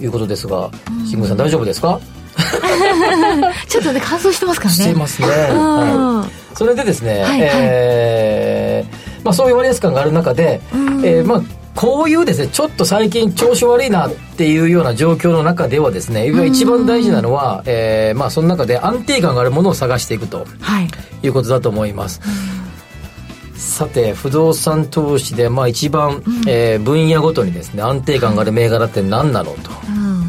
[0.00, 0.04] い。
[0.04, 0.68] いうことですが
[1.08, 2.00] 慎吾さん大丈夫ですか？
[3.68, 4.76] ちょっとね乾燥してますからね。
[4.82, 6.18] してますね、うん。
[6.20, 7.40] はい、それでですね、はいはい。
[7.52, 11.42] えーまあ、そういう割安感がある中で、えーまあ
[11.74, 20.88] こういうですねちょっと最近調子悪いなっていうような状況の中ではですね一番大事なのは、えーまあ、その中で安定感があるものを探していくとはい。
[21.22, 22.20] いうことだと思います、
[23.54, 29.70] さて不動産投資でまあ一番、えー分野ごとにですね安定感がある銘柄って何なのと、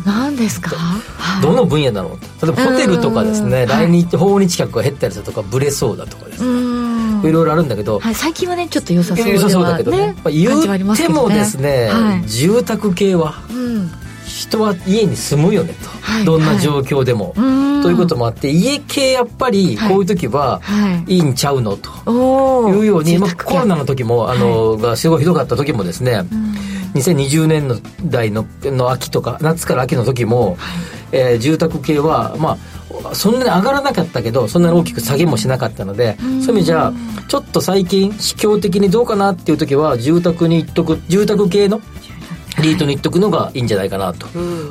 [0.06, 0.78] 何ですか？
[0.78, 1.42] はい。
[1.42, 3.68] どの分野なの例えばホテルとかですねうん。
[3.68, 6.48] 来日訪日客が減ったりするとかブレそうだとかですね。
[6.48, 6.83] うん
[7.28, 10.08] いろいろあるんだけど、はい、最近はねちょっと良さそうで良さそうだはけどね。
[10.08, 12.28] ねまあ、言感じはありますってもですね、はい。
[12.28, 13.92] 住宅系はうん。
[14.26, 17.84] 人は家に住むよねと、はいどんな状況でも、うん。
[17.84, 21.16] ということもあって家系やっぱりこういう時ははい。
[21.16, 22.70] いいんちゃうのと。
[22.70, 26.24] いうように、まあ、コロナの時もあの、がすごいひどかった時もですね、
[26.96, 30.58] 2020年の代のの秋とか夏から秋の時も、
[31.12, 32.58] えー住宅系はまあ
[33.14, 36.94] そんなに上がらなかったけどそんなに大きく下げもしなかったので、そういう意味じゃ
[37.28, 41.82] ちょっと最近市況的にどうかなっていう時は住宅に行っとく住宅系の
[42.62, 44.28] リートに行っとくのがいいんじゃないかなと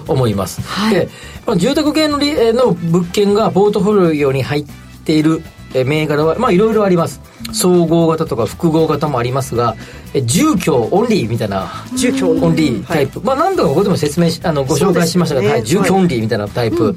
[0.07, 0.95] 思います、はい。
[0.95, 1.09] で、
[1.47, 4.67] まあ、住宅系のの物件がポートフォリオに入っ
[5.05, 5.43] ている
[5.75, 7.21] えー銘柄はまあいろいろあります。
[7.53, 9.75] 総合型とか複合型もありますが
[10.15, 11.67] え住居オンリーみたいな
[11.97, 12.87] 住居オンリー。
[12.87, 15.49] タイプ、まあ何度かここでも説明しあのご紹介しましたが、ね。
[15.49, 16.95] はい、住居オンリーみたいなタイプ、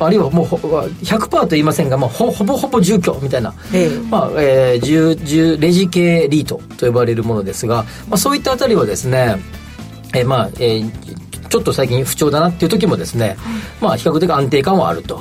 [0.00, 3.98] あるいはもうほ100%と言いませんが、まあ、ほほぼほぼ住居みたいな、ええ。
[4.10, 9.36] まあえー、住住レジ系リートと呼ばれるものですが、まあ、そういったあたりはですね、
[10.14, 13.36] えーまあえーちょっと最近不調だなっていう時もですね、
[13.80, 15.18] まあ比較的安定感はあると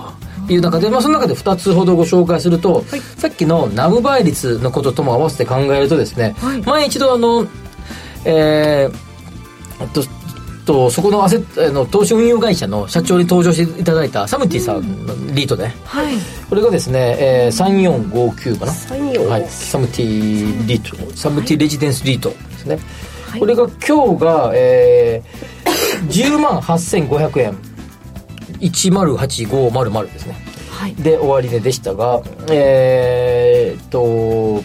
[0.49, 2.83] いう中で、まあ、その中で2つほどご紹介すると、
[3.17, 6.35] さっきのナブ倍率のこととも合わせて考えるとですね、
[6.65, 7.47] 前一度あの、
[8.25, 10.03] えー、あと
[10.67, 16.15] とそこのアセットあの投資運用会社の社長に登場していただいたサムティさんのリートで、はい。
[16.49, 18.71] これがですね、えー、3459かな。
[18.73, 21.15] 3459はい、サムティリート。
[21.15, 22.29] サムティレジデンスリート。
[22.29, 22.79] ですね、
[23.39, 27.57] これが今日が、えー、10万8500円。
[28.59, 30.35] 108500ですね。
[30.69, 30.95] はい。
[30.95, 34.63] で終値でしたがえー、っと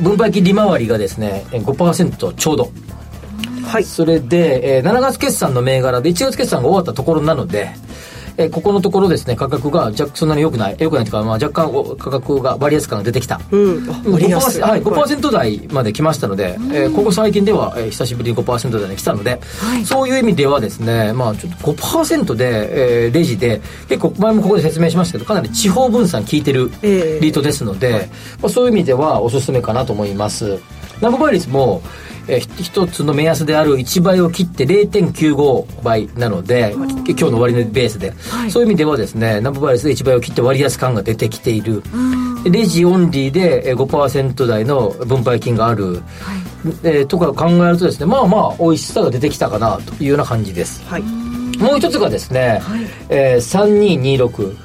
[0.00, 2.70] 分配金利回りがですね5%ちょうど
[3.68, 3.84] はい。
[3.84, 7.70] それで、えー7月決算の銘柄で1月決算が終わったところなので、
[8.36, 10.76] えーここのところですね価格が若干そんなに良くない。
[10.78, 13.40] 良くないというか、まあ、若干お価格が割安感が出てきた。
[13.50, 13.90] うん。
[13.90, 19.40] あ割安5%はい、5%台まで来ましたので、えーここ最近では、えー久しぶりに5%台に来たので、
[19.84, 27.20] そういう意味ではですね、まあ、ちょっと5%で、えーレジで結構前もここで説明しましたけどかなり地方分散効いてるええ。
[27.20, 28.08] リートですので、
[28.40, 30.58] まあ、そういう意味ではおすすめかなと思います。
[31.00, 31.82] ナブ倍率も、
[32.28, 38.12] え一つの目安である1倍を切って0.95倍なので、今日の終値ベースで、
[38.50, 41.82] そういう意味ではですねナブ倍率で1倍を切って割安感が出てきている、
[42.44, 46.02] でレジオンリーでえー5%台の分配金がある、
[46.84, 50.84] えーとか考えるとですねまあまあ美味しさが出てきたかなというような感じです。
[50.86, 51.02] はい。
[51.02, 52.60] もう一つがですね、
[53.08, 54.56] えー3226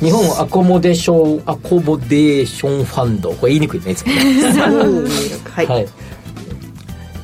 [0.00, 3.30] 日本アコモデーションアコモデーションファンド。
[3.34, 4.18] これ言いにくいねいつもね。
[5.54, 5.88] はい、はい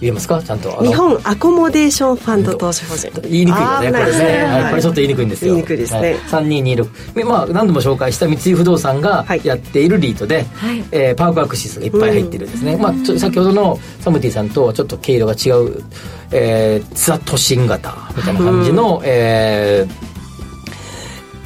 [0.00, 0.42] 言えますか？
[0.42, 0.70] ちゃんと。
[0.82, 3.11] 日本アコモデーションファンド投資法人。
[3.22, 4.62] 言いにくいよねこれね、はい。
[4.62, 5.54] はいこれちょっと言いにくいんですよ。
[5.54, 6.00] 言いにくいですね。
[6.00, 9.40] はい、3226でまあ何度も紹介した三井不動産がはい。
[9.44, 10.84] やっているリートで、はい。
[10.92, 15.82] えーパークアクシスがいっぱい入ってるんですね、まあ、ちょ先ほどのサムティさんとはちょっと毛色が違う、
[16.30, 20.08] えー、ツア都心型みたいな感じの、えー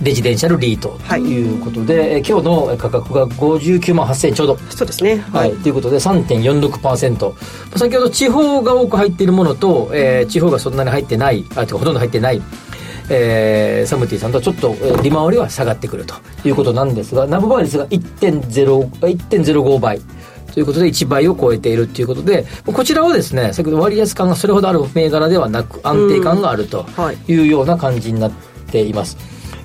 [0.03, 4.57] レジデンシャルリートということで、えー今日の価格が59万8000円ちょうど。
[4.71, 5.19] そうですね。
[5.33, 12.43] はい、ということで3.46%先ほど地方が多く入っているものと、えー地方がそんなに入ってないあほとんど入ってない、
[13.11, 18.41] えーサムティさんとはちょっと、えー利回りは下がってくるということなんですがナブ倍率が1.0
[19.01, 20.01] 1.05倍。
[20.53, 26.85] ということで1倍を超えているということでこちらはですね先ほど割安感がそれほどある銘柄ではなく安定感があると
[27.27, 28.33] いうような感じになっ
[28.71, 29.17] ています、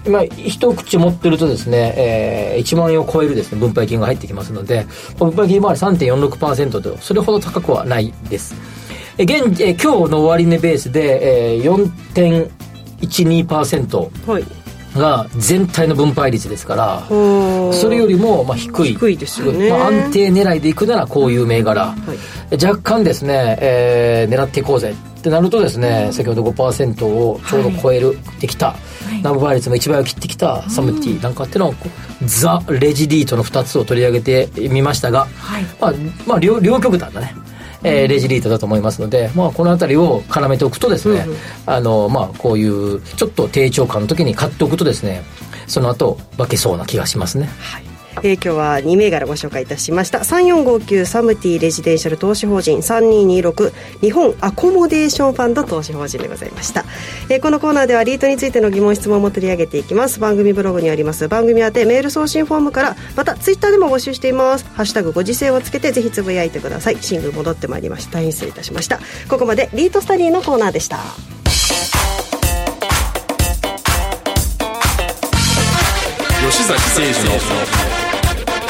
[0.07, 4.85] まあ、一口持ってるとですね、えー、1万円を超えるですね、分配金が入ってきますので、
[5.17, 8.55] 分配金回り3.46%と、それほど高くはないです。
[9.17, 12.49] え現、え今日の終値ベースで、えー、
[13.01, 14.29] 4.12%。
[14.31, 14.45] はい。
[14.95, 18.93] が全体の分配率ですからそれよりもまあ低い。
[18.93, 21.95] 低いですよね、まあ、安定狙いでいくならこういう銘柄、は
[22.51, 24.95] い、若干ですね、えー、狙っていこうぜ
[25.27, 28.75] ってなるとですね、先ほど5%をちょうど超える、はい、できた、
[29.21, 31.73] ナブ倍率も1倍を切ってきたサムティなんかっていうのを
[32.23, 35.93] ザ・レジリートの2つを取り上げてみましたが、はい、まあ、
[36.25, 37.35] まあ両両極端だね。
[37.83, 41.37] えー、レジリートだと思いますので、まあ、この辺りを絡めておくとですね、うんうん、
[41.67, 45.21] あのまあ、こういうちょっと低調感の時に買っておくとですね
[45.67, 47.45] その後化けそうな気がしますね。
[47.59, 50.19] はいえー、今日は2銘柄ご紹介いたしました。
[50.19, 52.77] 3459サムティレジデンシャル投資法人。
[52.77, 56.85] 3226日本アコモデーションファンド投資法人でございました、
[57.29, 60.19] えー、このコーナーではリートについての疑問質問も取り上げていきます。
[60.19, 61.27] 番組ブログにあります。
[61.27, 64.65] 番組宛てメール送信フォームからまたツイッターでも募集しています。
[64.73, 66.97] ハッシュタグ5時誠をつけてぜひつぶやいてください。
[67.01, 68.13] シングル戻ってまいりました。
[68.13, 68.99] 大変失礼いたしました。
[69.29, 70.99] ここまでリートスタディのコーナーでした。
[76.49, 77.29] 吉崎誠二
[77.89, 77.96] の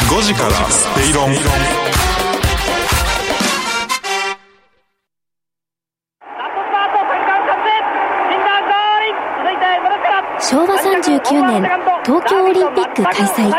[0.09, 1.35] 5時から正論
[10.39, 11.61] 昭和39年
[12.05, 13.51] 東京オリンピック開催。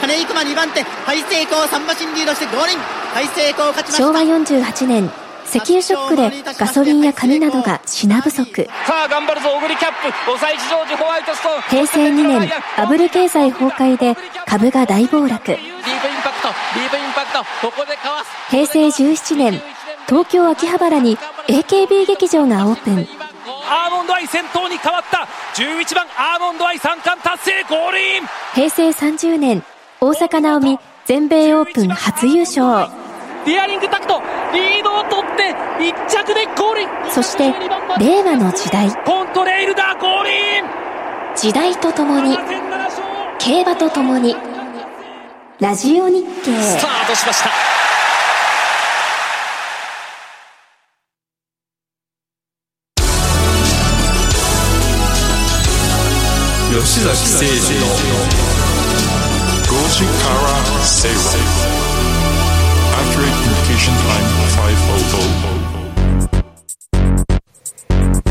[0.00, 2.78] 金井熊2番手ハイセイコー3馬身リードしてゴールイン。
[2.78, 4.02] ハイセイコー勝ちました。
[4.04, 5.10] 昭和48年
[5.46, 8.68] 石油ショックでガソリンや紙などが品不足。
[8.86, 10.12] さあ頑張るぞ小栗キャップ。
[10.26, 11.62] 抑えジョージホワイトストーン。
[11.62, 15.28] 平成2年バブル経済崩壊で株が大暴落。
[15.28, 17.38] ディープインパクトディープインパクト。
[17.66, 18.30] ここでかわす。
[18.50, 19.62] 平成17年
[20.06, 21.16] 東京秋葉原に
[21.48, 23.06] AKB 劇場がオープン。
[23.68, 25.28] アーモンドアイ先頭に変わった。
[25.54, 28.22] 11番アーモンドアイ三冠達成ゴールイン
[28.54, 29.64] 平成30年
[30.00, 32.88] 大坂なおみ全米オープン初優勝
[33.46, 34.20] ディアリングタクト
[34.52, 36.82] リードを取って1着でゴール。
[36.82, 37.52] インそして
[37.98, 38.90] 令和の時代。
[39.04, 40.64] コントレイルだゴールイン。
[41.36, 42.36] 時代とともに
[43.38, 44.36] 競馬とともに
[45.58, 46.52] ラジオ日経。
[46.60, 47.50] スタートしました。
[56.70, 57.86] 吉崎誠二の
[59.66, 61.69] 5時から正論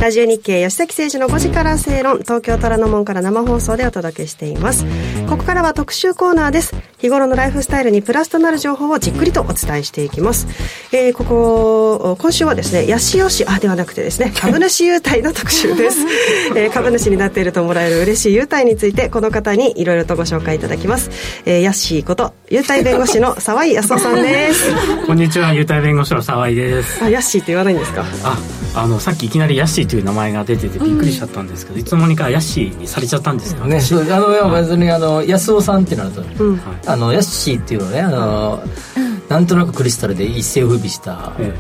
[0.02, 4.86] ラジオ日経吉崎誠二の5時から正論東京虎ノ門から生放送でお届けしています。
[5.30, 6.74] ここからは特集コーナーです。
[7.00, 10.48] 日頃のライフスタイルにプラスとなる情報をじっくりとお伝えしていきます、
[10.92, 16.00] えー、ここ今週はですね八潮市あではなくてですね 株主優待の特集です、
[16.56, 21.10] えー、株主になっているともらえる嬉しい優待についてこの方にいろいろとご紹介いただきます、
[21.46, 24.74] えー、ヤッシーこと優待弁護士の沢井康夫さんです。
[25.06, 27.04] こんにちは優待弁護士の沢井です。
[27.04, 28.04] あヤッシーって言わないんですか？
[28.24, 28.38] あ
[28.76, 33.80] あのさっきいきなりヤッシーという名前が出ててびっくりしちゃったんですけど、うん、いつの間にかヤッシーにされちゃったんですよね。
[33.80, 36.52] そうあの別にあの安尾さんってなると、う？
[36.54, 38.64] ん、あのヤッシーっていうのねあの、
[38.98, 41.60] うん、なんとなくクリスタルで一世を風靡した、ええ、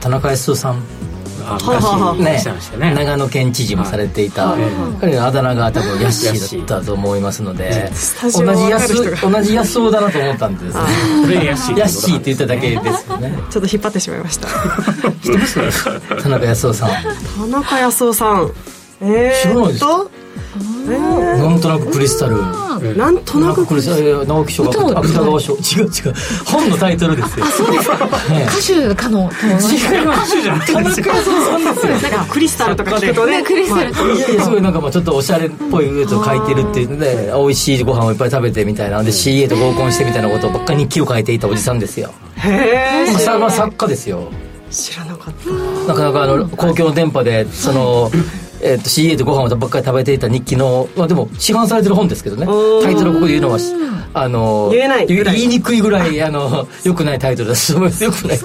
[0.00, 0.82] 田中康夫さん。
[1.44, 2.94] 昔ね。
[2.94, 4.56] 長野県知事もされていた、
[4.98, 7.90] 彼のあだ名が多分ヤッシーだったと思いますので
[8.32, 10.78] 同じ安同じ安尾だなと思ったんです。
[11.28, 11.44] ね。
[11.44, 11.56] ヤッ
[11.88, 13.38] シーって言っただけですよね。
[13.50, 14.48] ちょっと引っ張ってしまいました。
[16.22, 16.88] 田中康夫さん。
[16.88, 18.50] 田中康夫さん。
[19.02, 19.84] えー、知らないです
[20.84, 22.36] なんとなくクリスタル。
[22.96, 24.26] なんとなくクリスタル。
[24.26, 25.54] 直木賞が芥川賞。
[25.54, 26.14] 違う違う。
[26.44, 27.46] 本のタイトルですよ。
[27.46, 28.08] あそうですか、歌
[28.88, 29.56] 手かの違う。
[29.56, 29.68] 歌
[30.26, 33.42] 手じゃなくて田中さんですなんかクリスタルとか聞くとね。
[33.42, 42.12] クリスタルいやいやすごいなんかまあちょっとおしゃれっぽいやつを書いてるっていうね美味しいご飯をいっぱい食べてみたいなで CA と合コンしてみたいなことばっかり日記を書いていたおじさんですよ。
[42.36, 44.28] へえまあ作家ですよ。
[44.70, 45.50] 知らなかった。
[45.88, 48.10] なかなかあの公共の電波でその
[48.64, 52.46] えー、と CA でご飯をばっかり食べていた日記の、まあ、でも市販されてる本ですけどね。
[52.82, 53.58] タイトルここで言うのは
[54.14, 55.06] あの言えない。
[55.06, 58.38] 言いにくいぐらいあのよくないタイトルだしよくない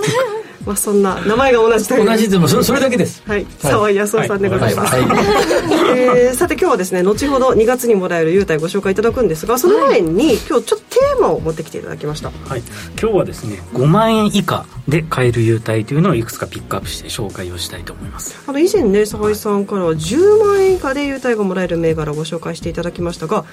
[0.65, 2.11] まあそんな名前が同じタイトル。
[2.11, 3.23] 同じでもそれそれだけです。
[3.25, 3.45] はい。
[3.59, 5.05] 沢井康夫さんでございます、はい。
[5.05, 12.29] はいえー、さて今日はですね後ほど2月にもらえる優待ご紹介いただくんですがその前に、今日ちょっとテーマを持ってきていただきました。
[12.29, 12.61] はい。
[12.99, 18.43] 今日はですね5万円以下で買える優待というのをいくつかピックアップして紹介をしたいと思います。
[18.47, 23.45] あの以前ね沢井さんからは10万円以下で優待がもらえる銘柄をご紹介していただきましたが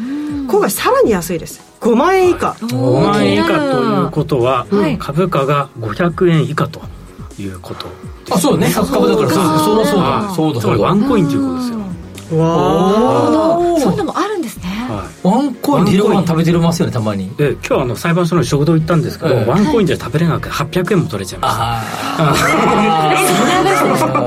[0.48, 1.60] 今回さらに安いです。
[1.80, 6.80] 5万円以下、5万円以下ということは、はい株価が500円以下と
[7.38, 7.86] いうこと
[8.30, 8.66] あそうね。
[8.66, 9.86] 100株だからそうそうだ。
[9.86, 10.34] そうだ。
[10.34, 10.60] そうだ。
[10.60, 11.85] つまりワンコインということですよ
[12.32, 13.80] わおー。
[13.80, 14.65] そういうのもあるんですね
[15.22, 17.30] ワンコインで昼ご飯食べてますよねたまに。
[17.36, 19.44] で今日あの裁判所の食堂行ったんですけど、ええ。
[19.44, 22.24] ワンコインじゃ食べれなくて800円も取れちゃいました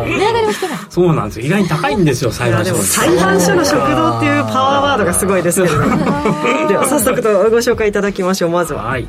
[0.05, 0.77] 値上がりはしてない。
[0.89, 1.45] そうなんですよ。
[1.45, 5.81] 意外に高いんですよ裁判所の裁判所の食堂っていうパワーワードがすごいですけれど。
[5.81, 5.87] も
[6.67, 8.83] では早速とご紹介いただきましょうまずは。
[8.83, 9.07] はい、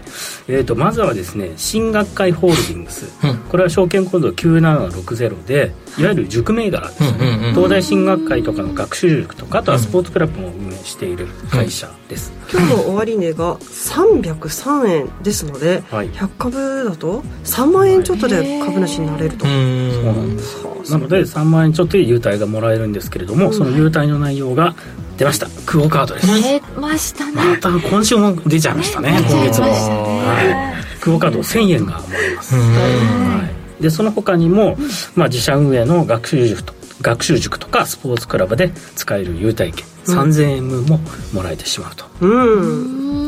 [0.49, 3.07] えー、とまずはですね新学会ホールディングス、
[3.49, 16.11] これは証券コード9760でいわゆる塾銘柄ですよね、東大進学会とかの学習塾とかあとはスポーツクラブも運営している会社です、今日の終値が303円ですので、はい。
[16.11, 20.93] 100株だと3万円ちょっとで株主になれると、そうなんです。
[20.93, 24.75] なので3万円ちょっとで優待がもらえるんですけれども、その優待の内容が
[25.17, 25.49] 出ました。
[25.67, 27.33] クオカードです、出ましたね。
[27.35, 29.19] また今週も出ちゃいましたね。
[29.29, 29.73] 今月も、ね。
[29.73, 34.77] はい、クオカード1000円がもらえます、はい、でその他にも、
[35.15, 41.01] まあ、自社運営の学習塾と学習塾とかスポーツクラブで使える優待券3000円分も
[41.33, 42.05] もらえてしまうと。
[42.21, 42.27] う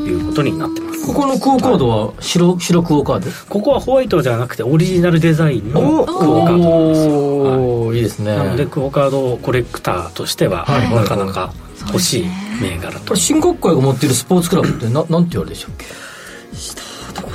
[0.04, 0.06] ん。
[0.06, 1.06] いうことになってます。
[1.06, 3.30] ここのクオカードは白白クオカード？
[3.48, 6.80] ここはホワイトじゃなくてオリジナルデザインのクオカード。
[6.80, 8.36] なんですよおーいいですね。
[8.36, 10.94] なのでクオカードコレクターとしてははい。
[10.94, 11.52] なかなか
[11.88, 12.26] 欲しい
[12.60, 13.16] 銘柄と。
[13.16, 15.86] 新国会が持っているスポーツクラブってななんて言われるでしょうっけ？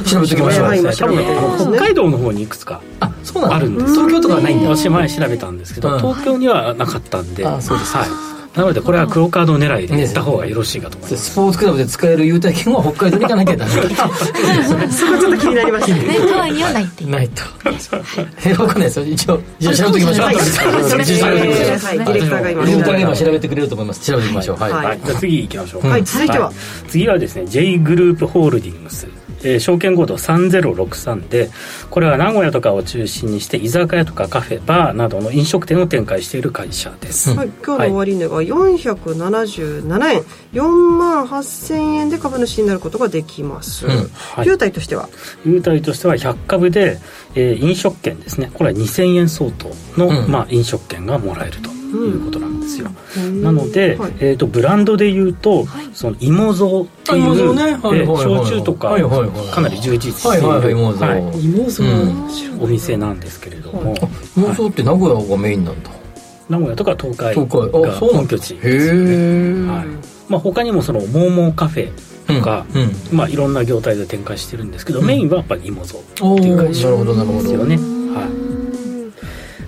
[0.05, 1.05] 調べておきましょう、はい今多北
[1.85, 3.93] 海道の方にいくつかあそうなんだあるんです。
[3.93, 4.69] 東京とかはないんだ。
[4.69, 5.99] 私前調べたんですけど、うん。
[5.99, 7.45] 東京にはなかったんで。
[7.45, 7.95] あそうです。
[7.97, 8.09] はい、
[8.57, 11.29] なのでこれはクオカード狙いで行った方がよろしいかと思います。
[11.31, 16.83] スポーツクラブで使える優待券は北海道に行かなきゃダメそこちょっと気になりましたねワイにはない。
[16.83, 17.07] ってい。
[17.07, 17.29] うない。
[17.29, 17.43] と
[18.45, 18.81] えわかんない。
[18.83, 20.35] ですよ一応じゃあ調べておきましょうはい。
[20.35, 21.97] 一応調べておきましょうはい。
[21.97, 23.87] ディレクターが今ディレクターが今調べてくれると思い。
[23.87, 26.03] ます調べておきましょうはい、じゃあ次行きましょう、はい。
[26.03, 26.29] 続い。
[26.29, 26.51] ては
[26.87, 29.07] 次はですね J グループホールディングス
[29.43, 31.49] えー証券コード3063で
[31.89, 40.23] これは名古屋とかを中心にして居酒屋とかカフェバーなどの飲食店を展開している会社です、はい、今日の終値が477円。
[40.53, 44.47] 4万8000円で株主になることができます、はい。
[44.47, 45.09] 優待としては？
[45.45, 46.99] 優待としては100株で、
[47.35, 48.49] えー飲食券ですね。
[48.53, 50.31] これは2000円相当の、うん。
[50.31, 54.13] まあ、飲食券がもらえるということなんですよ、うんなので、はい。
[54.19, 57.61] えー、とブランドでいうと、その芋蔵っていう、あ芋蔵ね。
[57.63, 58.45] はいえーはいはい。
[58.45, 61.07] 焼酎とか、はいはいはいかなり充実している、はい芋蔵。
[61.07, 61.45] はい。
[61.45, 61.89] 芋蔵。
[61.89, 62.27] うん。
[62.59, 63.95] お店なんですけれども、
[64.37, 65.91] 妄想って名古屋がメインなんだ。
[66.49, 67.69] 名古屋とか東海東海。
[67.83, 68.67] あが本拠地へえ
[69.67, 69.85] はい。
[70.29, 71.91] まあ、他にもそのモーモーカフェ
[72.27, 72.81] とか、うん。
[72.81, 72.91] うん。
[73.11, 75.05] まあ、いろんな業態で展開してるんですけど、うん。
[75.05, 77.41] メインはやっぱり芋蔵っておいう会社ーなるほどなるほど。
[77.41, 77.81] ですよね、は
[78.23, 78.56] い、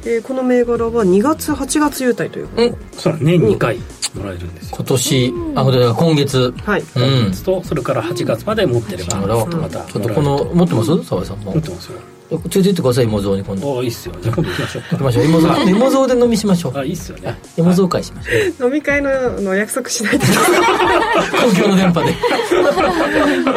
[0.06, 3.78] えーこの銘柄は2月8月優待ということうんそうだ年2回
[4.16, 4.76] もらえるんですよ。
[4.78, 6.54] 今年あ今月。
[6.66, 6.84] はい。
[6.96, 7.26] うん。
[7.28, 9.58] 夏とそれから8月まで持ってればなるほど。
[9.58, 11.04] またちょっとこの持ってます？
[11.04, 11.52] 澤井さんも。
[11.54, 12.00] 持ってますよ
[12.30, 13.78] 連れて行ってください芋蔵に今度。
[13.78, 14.16] ああいいっすよ。
[14.22, 15.26] じゃあ今度行きましょう行きましょう。
[15.26, 16.78] 芋蔵芋蔵で飲みしましょう。
[16.78, 17.36] あいいっすよね。
[17.58, 18.68] 芋蔵会しましょう。
[18.68, 20.26] 飲み会のの約束しないと。
[20.28, 20.34] 公
[21.56, 22.14] 共の電波で。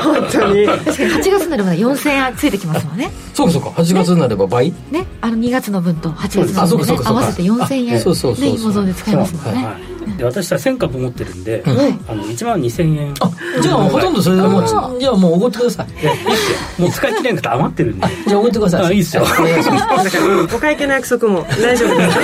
[0.03, 0.66] 本当に。
[0.66, 3.11] 確かに8月になるまで4000円ついてきますもんね。
[3.35, 3.68] そうかそうか。
[3.70, 4.73] 8月になれば倍？
[4.91, 5.07] ね。
[5.20, 8.55] あの2月の分と8月の分でね合わせて4000円あそうそうそうそう。
[8.55, 9.64] ね芋蔵で使えますもんね。
[9.66, 11.71] はいで私は1000株持ってるんで、うん。
[12.09, 13.15] あの1万2000円。
[13.21, 16.03] あじゃあほとんどそれでもうじゃあもうおごってください。
[16.03, 16.59] いやいいっすよ。
[16.79, 18.07] もう使い切れなくて余ってるんで。
[18.27, 18.85] じゃあおごってください。
[18.87, 19.25] あいいっすよ。
[20.55, 22.19] お会計の約束も大丈夫です。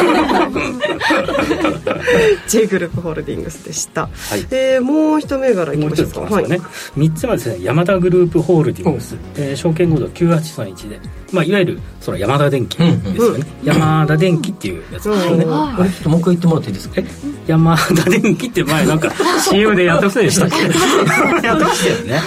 [2.49, 4.47] J グループホールディングスでした、はい。
[4.51, 6.13] えーもう一銘柄いきましょうか。
[6.13, 6.61] ついきますかね、
[6.97, 11.01] 3つはですねヤマダグループホールディングス、えー証券コード9831で、
[11.33, 16.95] まあ、いわゆるそのヤマダ電機ですよね、ヤマダ電機っていうやつですよね、うんこれちょっともう一回言ってもらっていいですか？
[17.01, 17.05] え？
[17.47, 19.13] ヤマダ電機って前なんか
[19.51, 20.57] CM でやってませんでしたっけ？
[21.47, 22.23] やってましたよね。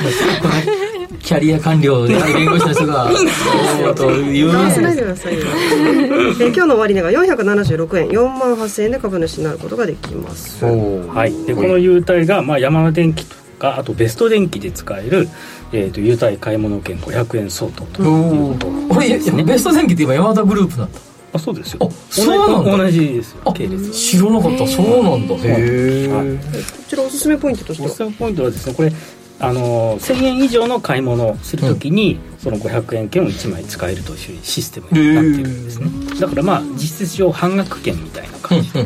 [1.24, 3.10] キャリア官僚で弁護士の人が
[3.80, 8.08] えーと言うでくださいよ、えー今日の終値が476円。
[8.10, 10.64] 4万8000円で株主になることができます。
[10.66, 15.30] はい、でこの優待が、まあ、ヤマダ電機とかあとベスト電機で使える、
[15.74, 18.67] えー、と優待買い物券500円相当ということ。
[18.95, 20.99] 俺いやベスト電機って今山田グループなんだ。
[21.34, 21.89] あそうですよ。
[22.09, 22.78] そうなんだ。
[22.78, 23.53] 同じですよ。
[23.53, 23.89] 系列。
[23.91, 24.67] 知らなかった。
[24.67, 25.36] そうなんだ。
[25.36, 26.38] へえはい。
[26.38, 26.43] こ
[26.89, 27.88] ちらおすすめポイントとしては？
[27.88, 28.91] おすすめポイントはですねこれ
[29.39, 35.89] あの1000円以上の買い物をするときに、その500円券を1枚使えるというシステムになっているんですね。
[36.19, 38.86] だからまあ実質上半額券みたいな感じで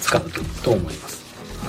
[0.00, 0.22] 使う
[0.64, 1.22] と思います。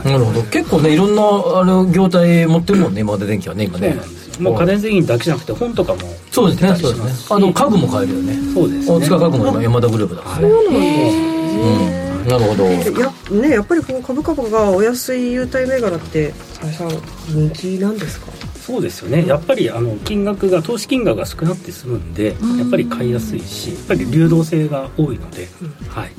[0.06, 0.42] なるほど。
[0.44, 1.22] 結構ねいろんな
[1.60, 4.00] あの業態持ってるもんね今まで電気はね今ね
[4.40, 7.36] もう家電製品だけじゃなくて本とかもそうですねそうですね。
[7.36, 8.34] あの家具も買えるよね。
[8.54, 10.48] そうです、ね、大塚家具も今山田グループだから。
[10.48, 12.66] ね、うん、なるほど。
[12.66, 16.34] や,、ね、やっぱりこう株価がお安い優待銘柄って
[16.78, 16.90] さん
[17.28, 18.28] 人気なんですか？
[18.66, 19.28] そうですよね。
[19.28, 25.50] やっぱりあの金額が投資金額が少なくて済むんでやっぱり買いやすいしやっぱり流動性が多いので、
[25.90, 26.12] はい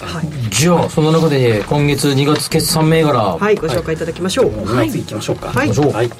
[0.00, 3.18] はい、じゃあその中で、今月2月決算銘柄。
[3.18, 5.02] はいご紹介いただきましょう、はい、2月い。
[5.04, 6.10] きましょうかはい、はい、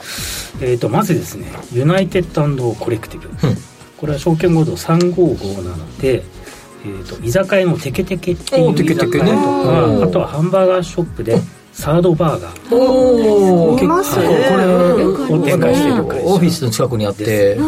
[0.60, 3.56] えーと、まずですねユナイテッドコレクティブ、うん、
[3.96, 6.22] これは証券コード3557なので
[6.84, 9.32] えーと、居酒屋のテケテケっていう居酒屋とか、ね、
[10.04, 11.36] あとはハンバーガーショップで
[11.72, 12.74] サードバーガー。
[12.74, 14.26] おお見ますね。
[14.26, 14.66] これ
[15.36, 16.04] を展開している。
[16.06, 17.58] 会社オフィスの近くにあって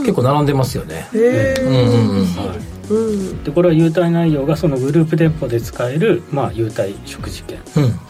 [0.00, 1.08] 結構並んでますよね。
[1.14, 2.71] へえうんうんうん
[3.44, 7.58] でこれは優待内容がそのグループ店舗で使える、まあ、優待食事券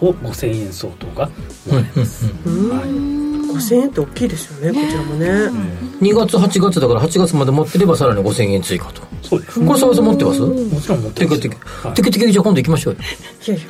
[0.01, 1.27] を5000円相当が
[1.67, 2.33] もらえます、はい。
[3.53, 5.27] 5000円って大きいですよねこちらもね、
[6.01, 9.03] 2月8月だから8月まで持ってればさらに5000円追加と。
[9.23, 9.65] そうです。
[9.65, 10.41] これ澤さん持ってます？
[10.41, 11.41] もちろん持ってます。
[11.41, 11.57] テケテケ
[11.95, 13.01] テケテケじゃあ今度行きましょうよ。
[13.47, 13.67] いやいや。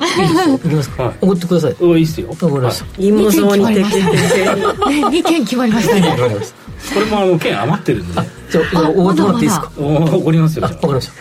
[0.47, 1.75] 行きますか送ってください。
[1.79, 2.29] おいいっすよ。
[2.29, 5.95] わかりました芋像にテケテケ2件決まりました。
[5.95, 6.95] ねわかりました。
[6.95, 8.21] これもあの券余ってるんで
[8.53, 11.13] じゃあおごってもらっていいですかおごりますよわかりました。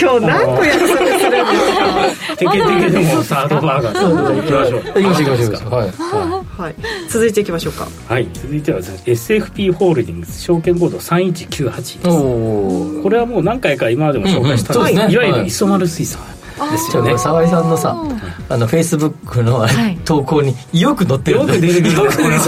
[0.00, 5.36] 今日何個約束するんですかテケテケでもサードバーガー行きましょう行きましょう。
[5.36, 5.92] 行きましょうはい。
[6.62, 6.74] はい。
[7.08, 7.86] 続いていきましょうか。
[8.08, 8.28] はい。
[8.34, 11.82] 続いては SFP ホールディングス証券コード3198で
[12.96, 13.02] す。
[13.02, 16.20] これはもう何回か今までも紹介したんですいわゆる磯丸水産
[16.72, 17.16] ですよね。
[17.16, 17.96] 沢井さんのさ
[18.48, 19.66] あのフェイスブックの
[20.04, 21.92] 投稿によく載ってるよく出る。
[21.92, 22.38] よく出る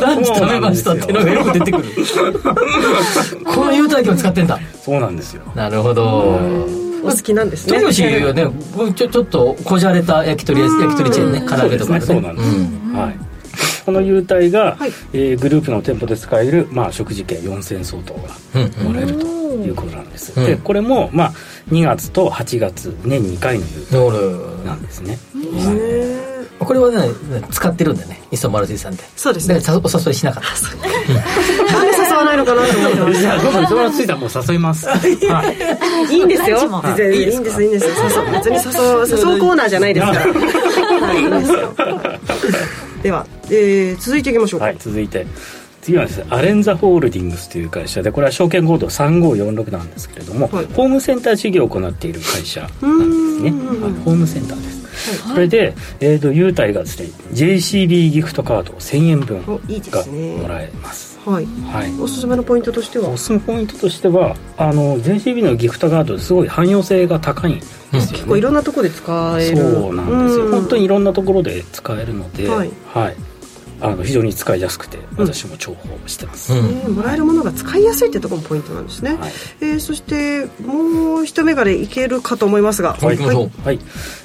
[0.00, 1.44] ランチ食べましたっていうのがよ。
[1.44, 1.84] く出てくる。
[3.44, 4.58] この優待券を使ってんだ。
[4.84, 5.42] そうなんですよ。
[5.54, 6.38] なるほど。
[7.04, 7.76] お好きなんですね。
[7.76, 8.46] 豊吉はね。
[8.94, 12.00] ちょちょっとこじゃれた焼き鳥焼き鳥チェーンね唐揚げとかね。
[12.00, 12.48] そうなんです、
[12.96, 13.32] はい。
[13.84, 18.20] この優待が、はい、えー、グループの店舗で使える、まあ、食事券4000相当が
[18.84, 21.32] もらえるということなんです、うん、でこれも、まあ、
[21.70, 26.31] 2月と8月年2回の優待なんですね、はい
[26.64, 27.08] これはね
[27.50, 28.22] 使ってるんだよね。
[28.30, 29.02] 磯丸水産で。
[29.16, 29.56] そうですね。
[29.56, 31.72] お誘いしなかった。
[31.72, 34.96] なんで誘わないのかなと思ってました僕磯丸水産も誘います、は
[36.10, 36.14] い。
[36.14, 36.18] い。
[36.18, 36.58] いんですよ。
[36.58, 37.32] い。
[37.32, 37.38] い。
[37.38, 37.86] んですいいんです
[38.32, 40.20] 別に誘う誘うコーナーじゃないですから。
[40.20, 41.16] はい。
[41.18, 41.22] い。
[41.22, 41.74] いんですよ。
[43.02, 45.26] では、えー、続いていきましょうか、はい、続いて。
[45.82, 48.02] 次はですねアレンザホールディングスという会社。
[48.02, 54.81] でこれは証券コード3546なんですけれども、はい、ホームセンター事業を行っている会社なんですね、はい、ホームセンターです
[55.32, 59.52] それで、えーと、優待がですね JCB ギフトカード1000円分が
[60.42, 61.18] もらえます。
[61.24, 63.08] はい、はい、おすすめのポイントとしては？
[63.10, 69.56] おすすめポイントとしてはあの JCB のギフトカードすごい汎用性が高いんですよ、ね、結構いろんなところで使える。
[69.56, 73.16] そうなんですよ、本当にいろんなところで使えるので、はい、はい
[73.82, 76.58] あの非常に使いやすくて私も重宝してます、うん。
[76.58, 82.94] えー、もらえるものが使いやすいってところもポイントなんですね、はい、えー、そしてもう一目がでいけるかと思いますが。
[82.94, 83.36] はい、はい。
[83.36, 83.78] はい。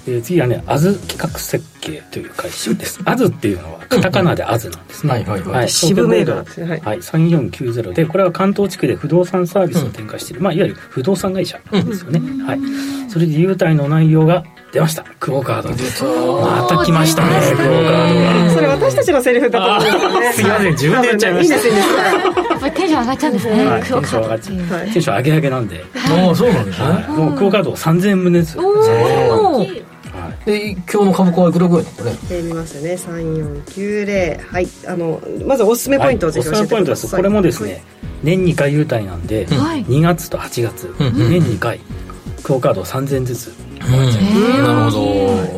[0.08, 3.00] えー、次はねアズ企画設計という会社です。
[3.06, 12.60] アズっていうのはカタカナでアズなんですね、はいはいはい、渋銘柄ですねはい、はい、3490でこれは関東地区で不動産サービスを展開している、うん、まあ、いわゆる不動産会社ですよね、うん、はい。
[13.10, 15.04] それで優待の内容が出ました。
[15.20, 15.70] クオカード。
[15.70, 18.54] また来ましたねクオカードが。
[18.54, 20.72] それ私たちのセリフだと思うんですすいません。
[20.74, 25.86] 自分で言っちゃいました、いいですやっぱりテンション上がっちゃうんですね、はい、テンション上がっちゃう、はい、テンション上げ上げなんで。
[25.96, 29.66] ああそうなんですね、はい、もうクオカード3000円分ですおお
[30.46, 31.98] で今日の株価はいくらぐらいなの？
[31.98, 32.94] これ、えー、見ますね。
[32.94, 34.68] 3490はい。
[34.88, 37.84] あのまずおすすめポイントをぜひ教えてください、これもですね、
[38.24, 41.80] 年2回優待なんで、はい、2月と8月、年2回。
[42.44, 43.48] クオカード3000円ずつ。
[43.48, 45.04] うん、なるほど、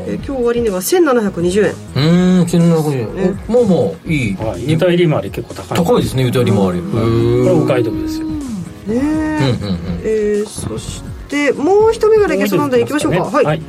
[0.07, 1.73] えー、今日終わりには1720円。
[1.95, 5.77] うん1720円、もうもういい、はい、優待利回り結構高い。
[5.77, 8.27] 高いですね優待利回り、これお買い得ですよ。
[8.27, 8.35] ね
[8.87, 13.23] え、うんうんうん、えー、そしてもう一らいけそうなんでいきましょうか。
[13.23, 13.61] はい、はい。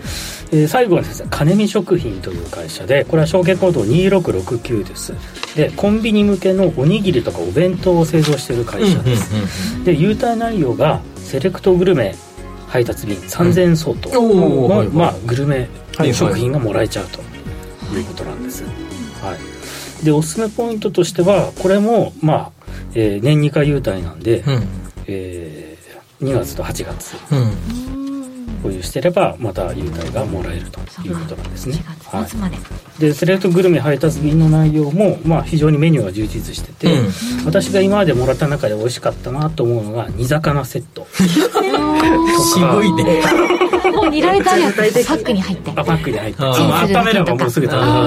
[0.53, 5.14] えー、最後はですね金見食品という会社でこれは証券コード2669です。
[5.55, 12.14] でコンビニ向けのおにぎりとかお弁当を製造している会社です、で優待内容がセレクトグルメ
[12.70, 14.10] 配達便3000円相当。
[14.10, 15.68] の、まあ、グルメ
[16.12, 17.20] 食品がもらえちゃうと。
[17.98, 18.00] い。
[18.02, 19.36] うことなんです、は
[20.00, 22.52] い、でおすすめポイントとしてはこれも、まあ
[22.94, 24.62] えー、年2回優待なんで、うん。
[25.06, 27.99] えー、2月と8月、うん
[28.62, 31.76] 保有してればまた優待がもらえるということなんですね。
[32.04, 41.06] はい、でセレクトグルメ配達便の内容も、まあ、非常にメニューが充実してて、うん、私が今までもらった中で美味しかったなと思うのが煮魚セット。
[41.14, 43.22] 渋いね。
[43.94, 45.70] もう煮られたやつパックに入って。
[45.70, 46.42] あパックに入って。
[46.42, 47.98] 温めればもうすぐ食べられる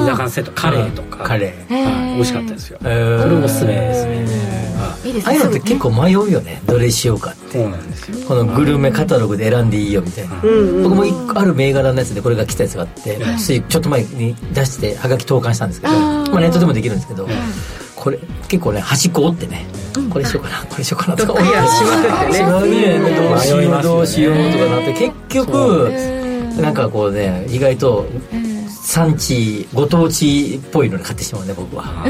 [0.00, 1.24] 煮魚セットカレーとか。
[1.24, 1.74] カレー。
[1.74, 2.14] はい。
[2.14, 2.78] 美味しかったですよ。
[2.82, 3.22] えー。
[3.22, 4.61] それおすすめですね
[5.04, 6.62] いいですああいうのってね結構迷うよね。
[6.66, 7.30] どれしようか。
[7.30, 8.26] ってそうなんですよ。
[8.28, 10.36] このグルメカタログで選んでいいよみたいな、
[10.82, 13.62] 僕も一個ある銘柄のやつでこれが来たやつがあって、つい。
[13.62, 17.28] ちょっと前に出してはがき投函したんですけどまあ、ネットでもできるんですけど、
[17.96, 19.66] これ結構ね端っこ折ってね、
[20.10, 21.32] これしようかなこれしようかなとか。
[21.32, 22.38] 思っていやしまくってね。
[22.38, 25.92] 違うねどうしよ迷いうどうしようとかなって結局
[26.60, 28.06] なんかこうね意外と
[28.84, 32.04] 産地ご当地っぽいのに買ってしまうね僕は。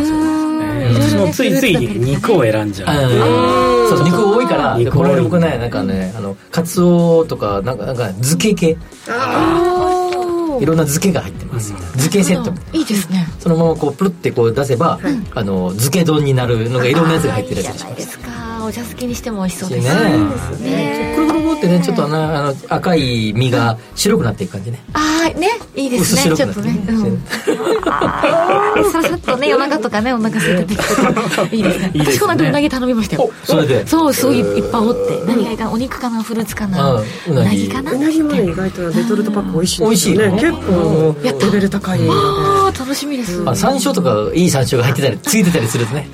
[0.95, 3.11] 私もついつい肉を選んじゃう。
[3.11, 8.77] うんそうそう肉多いからこれ僕ねなんかねあのカツオとかなんかなんか漬け系。
[10.61, 13.27] いろんな漬けが入ってます、漬けセットいいですね。
[13.41, 15.01] そのままこうプルってこう出せば、
[15.35, 19.89] あの漬け丼になるのがいろんなやつが入ってるやついいじゃないですかお茶漬けにしても美味しそうねです。
[20.63, 21.15] ね。
[21.17, 24.81] くるくるくるってねちょっとあのあの赤い身が白くなっていく感じね。
[24.93, 27.11] ああねいいです薄ね白くなってちょっとね
[28.77, 28.91] うん。
[28.91, 31.57] ささっとね夜中とかねお腹空いてて。
[31.57, 31.93] いいですね。
[31.95, 33.31] 私この間うなぎ頼みましたよ。
[33.45, 33.87] それで？
[33.87, 35.25] そうすごいいっぱい折って。
[35.27, 36.97] 何がいいかなお肉かなフルーツかな。
[36.99, 37.69] あうなぎ。
[37.69, 37.93] かな？
[37.93, 41.99] うなぎもね意外とレトルトパック美味しいん美味しいね結構レベル高い。
[42.01, 43.43] のであー楽しみです。
[43.49, 46.09] あ山椒とかいい山椒が入ってたりついてたりするとね。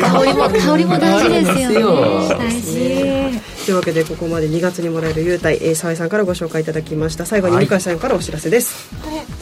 [0.00, 3.40] 香りも香りも大事ですよねそう大事。
[3.66, 7.26] というわけでここまで2月にもらえる優待えー沢井さんからご紹介いただきました。
[7.26, 8.90] 最後に向井さんからお知らせです。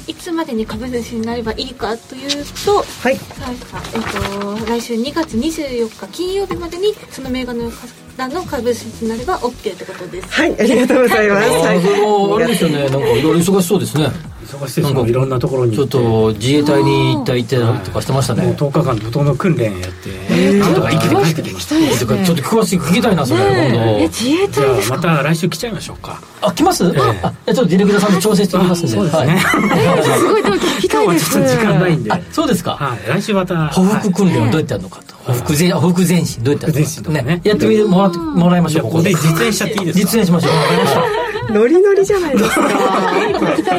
[0.07, 3.15] でいつまでに株主になればいいかというと、はい。
[3.15, 3.19] えっ
[4.61, 7.71] と、来週2月24日金曜日までにその銘柄の
[8.19, 10.29] の株主になれば OK ってことです。
[10.29, 11.49] はいありがとうございます。
[11.49, 11.79] あはい。
[11.81, 12.89] ーあれですよね。
[12.89, 14.09] なんかいろいろ忙しそうですね
[14.49, 20.53] 忙しいですいろんなところにちょっと自衛隊に行ったり行ったりとかしてましたもうね10日間怒涛の訓練やって。
[20.59, 21.91] なんとか生きて帰ってきましたね。
[21.97, 24.03] ちょっと詳しく聞きたいなそれえ。
[24.03, 24.95] 今自衛じゃ隊ですか？
[24.95, 26.21] あまた来週来ちゃいましょうか。
[26.23, 26.87] 度あ来ます？
[26.87, 28.93] あじゃあちょっとディレクターさんと調整しておきますんで。
[28.93, 29.37] そうですね。
[29.37, 30.03] はい。
[30.03, 31.39] すごいでも聞きたいです。
[31.39, 32.13] 今日はちょっと時間ないんで。
[32.13, 32.77] あそうですか。
[32.77, 32.99] はい。
[33.09, 33.69] 来週また。
[33.69, 35.15] 歩幅訓練をどうやってやるのかと。
[35.33, 37.41] 歩幅前前進どうやってやるのかね。
[37.45, 39.11] やってみてもらってもらいましょうここで。
[39.11, 40.05] 実演しちゃっていいですか？
[40.07, 40.53] 実演しましょう
[41.51, 42.69] ノリノリじゃないですか。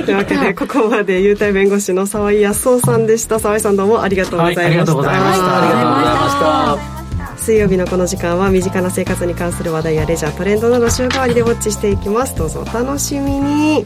[0.05, 3.39] というわけでここまで優待弁護士の沢井康夫さんでした。
[3.39, 5.57] 沢井さんどうもありがとうございました、はいありがとうございました。
[5.57, 7.37] ありがとうございました。
[7.37, 12.35] 水曜日のこの時間は身近な生活に関する話題やレジャートレンドなど週替わりでウォッチしていきます。
[12.35, 13.85] どうぞお楽しみに。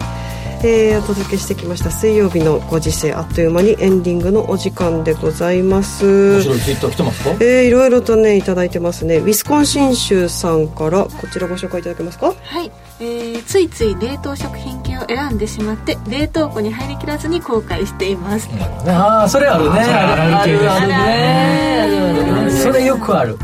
[0.66, 6.36] えーお届けしてきました水曜日のご時世あっという間にエンディングのお時間でございます。
[6.36, 7.32] 面白いツイッター来てますか？
[7.42, 9.18] えーいろいろとねいただいてますね。
[9.18, 12.28] ウィスコンシン州さんからこちらご紹介いただけますか？
[12.28, 12.72] はい、
[13.04, 18.50] えーついつい冷凍食品系を選んでしまって冷凍庫に入りきらずに後悔しています、
[18.88, 19.66] ああそれある。
[19.66, 19.70] ね。
[19.70, 23.38] あるあるあるねそれよくある。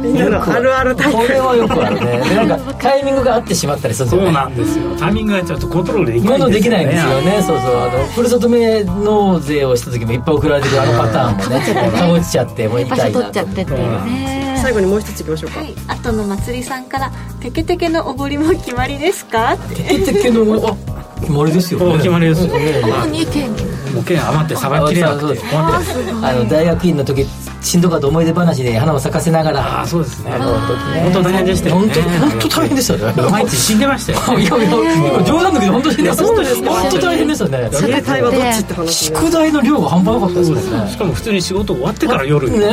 [0.00, 0.76] みんなのある。
[0.76, 2.28] あるタイプこれはよくあるね。
[2.28, 4.96] でなんかタイミングが合ってしまったりするそうなんですよ。
[4.96, 7.24] タイミングがちょっとコントロールできないものできないんですよね。
[7.36, 7.76] ねそうそう。
[7.76, 15.60] あのふるさと納納税をした時もいっぱい送られてくるあのパターンもねかぶっちゃってもう痛場所いな取っちゃってっていうね最後にもう一ついきましょうか。
[15.60, 20.76] はい、後の祭りさんから「テケテケのおごりも決まりですか?」ってテケテケのあ
[21.20, 21.86] 決まりですよね。
[21.86, 22.80] お決まりですよね。
[22.82, 23.50] もう2件
[23.94, 27.26] もう剣余ってさばききれなくてあの大学院の時
[27.60, 29.60] しんどかった思い出話で花を咲かせながら。
[29.60, 30.32] ああそうですね。
[30.32, 31.80] あの時ね本当大変でしたよね。
[31.80, 33.30] 本当本当大変でしたよね。
[33.30, 37.68] 毎日死んでましたよ いやいや冗談だけど本当にねそうですか本当大変でしたね。
[37.70, 38.92] 自衛隊はどっちって話ね。
[38.92, 40.90] 宿題の量が半端なかったですね。
[40.90, 42.66] しかも普通に仕事終わってから夜にね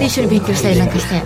[0.00, 0.04] え。
[0.04, 1.22] 一緒に勉強したりなんかして。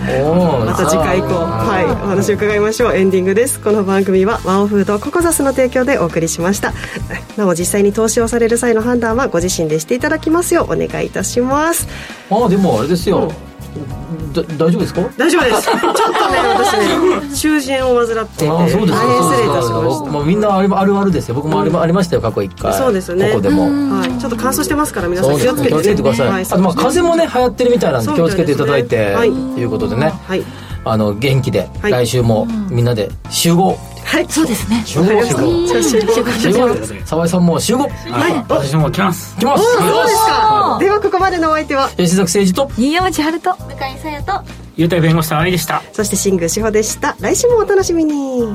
[0.65, 2.95] また次回以降はいお話を伺いましょう。
[2.95, 3.59] エンディングです。
[3.59, 6.73] この番組はワオフードココザスの提供でお送りしました。
[7.37, 11.87] なお実際に投資をされる際の判断はご自身でしていただきますようお願いいたします
[12.29, 13.31] ああでもあれですよ。
[14.33, 15.01] だ大丈夫ですか？
[15.17, 15.63] 大丈夫です。
[15.65, 19.05] ちょっとね私ね囚人を患っていてああそうですか。
[19.05, 21.35] 大変失礼いたしまし僕もうみんなあるあるですよ。
[21.35, 22.71] 僕もあり,、ありましたよ過去一回。
[22.71, 23.29] たそうですよね。
[23.29, 23.63] ここでも。
[23.63, 29.31] はい、ちょっと乾燥してますから皆さん気をつけて,、気をつけてください、はい、あとまあ風邪もね流行ってるみたいなんで気をつけていただいて、はい。
[29.31, 30.13] ということでね。
[30.27, 30.43] はい。
[30.85, 31.91] あの元気で、はい。
[31.91, 34.27] 来週もみんなで集合はい。
[34.29, 34.83] そうですね。
[34.85, 35.67] 集合集合。
[35.81, 37.05] 集合集合。
[37.05, 37.83] 沢井さんも集合。
[37.83, 38.33] はい。
[38.49, 39.35] 私も来ます。
[39.37, 39.63] 来ます。
[39.63, 40.77] そうですか。
[40.79, 41.89] ではここまでのお相手は？
[41.97, 42.71] 吉崎誠二と。
[42.75, 43.55] 新山千春と。
[43.55, 44.41] 向井さやと。
[44.75, 45.81] 優待弁護士さん愛でした。
[45.93, 47.15] そして新宮志保でした。
[47.19, 48.47] 来週もお楽しみに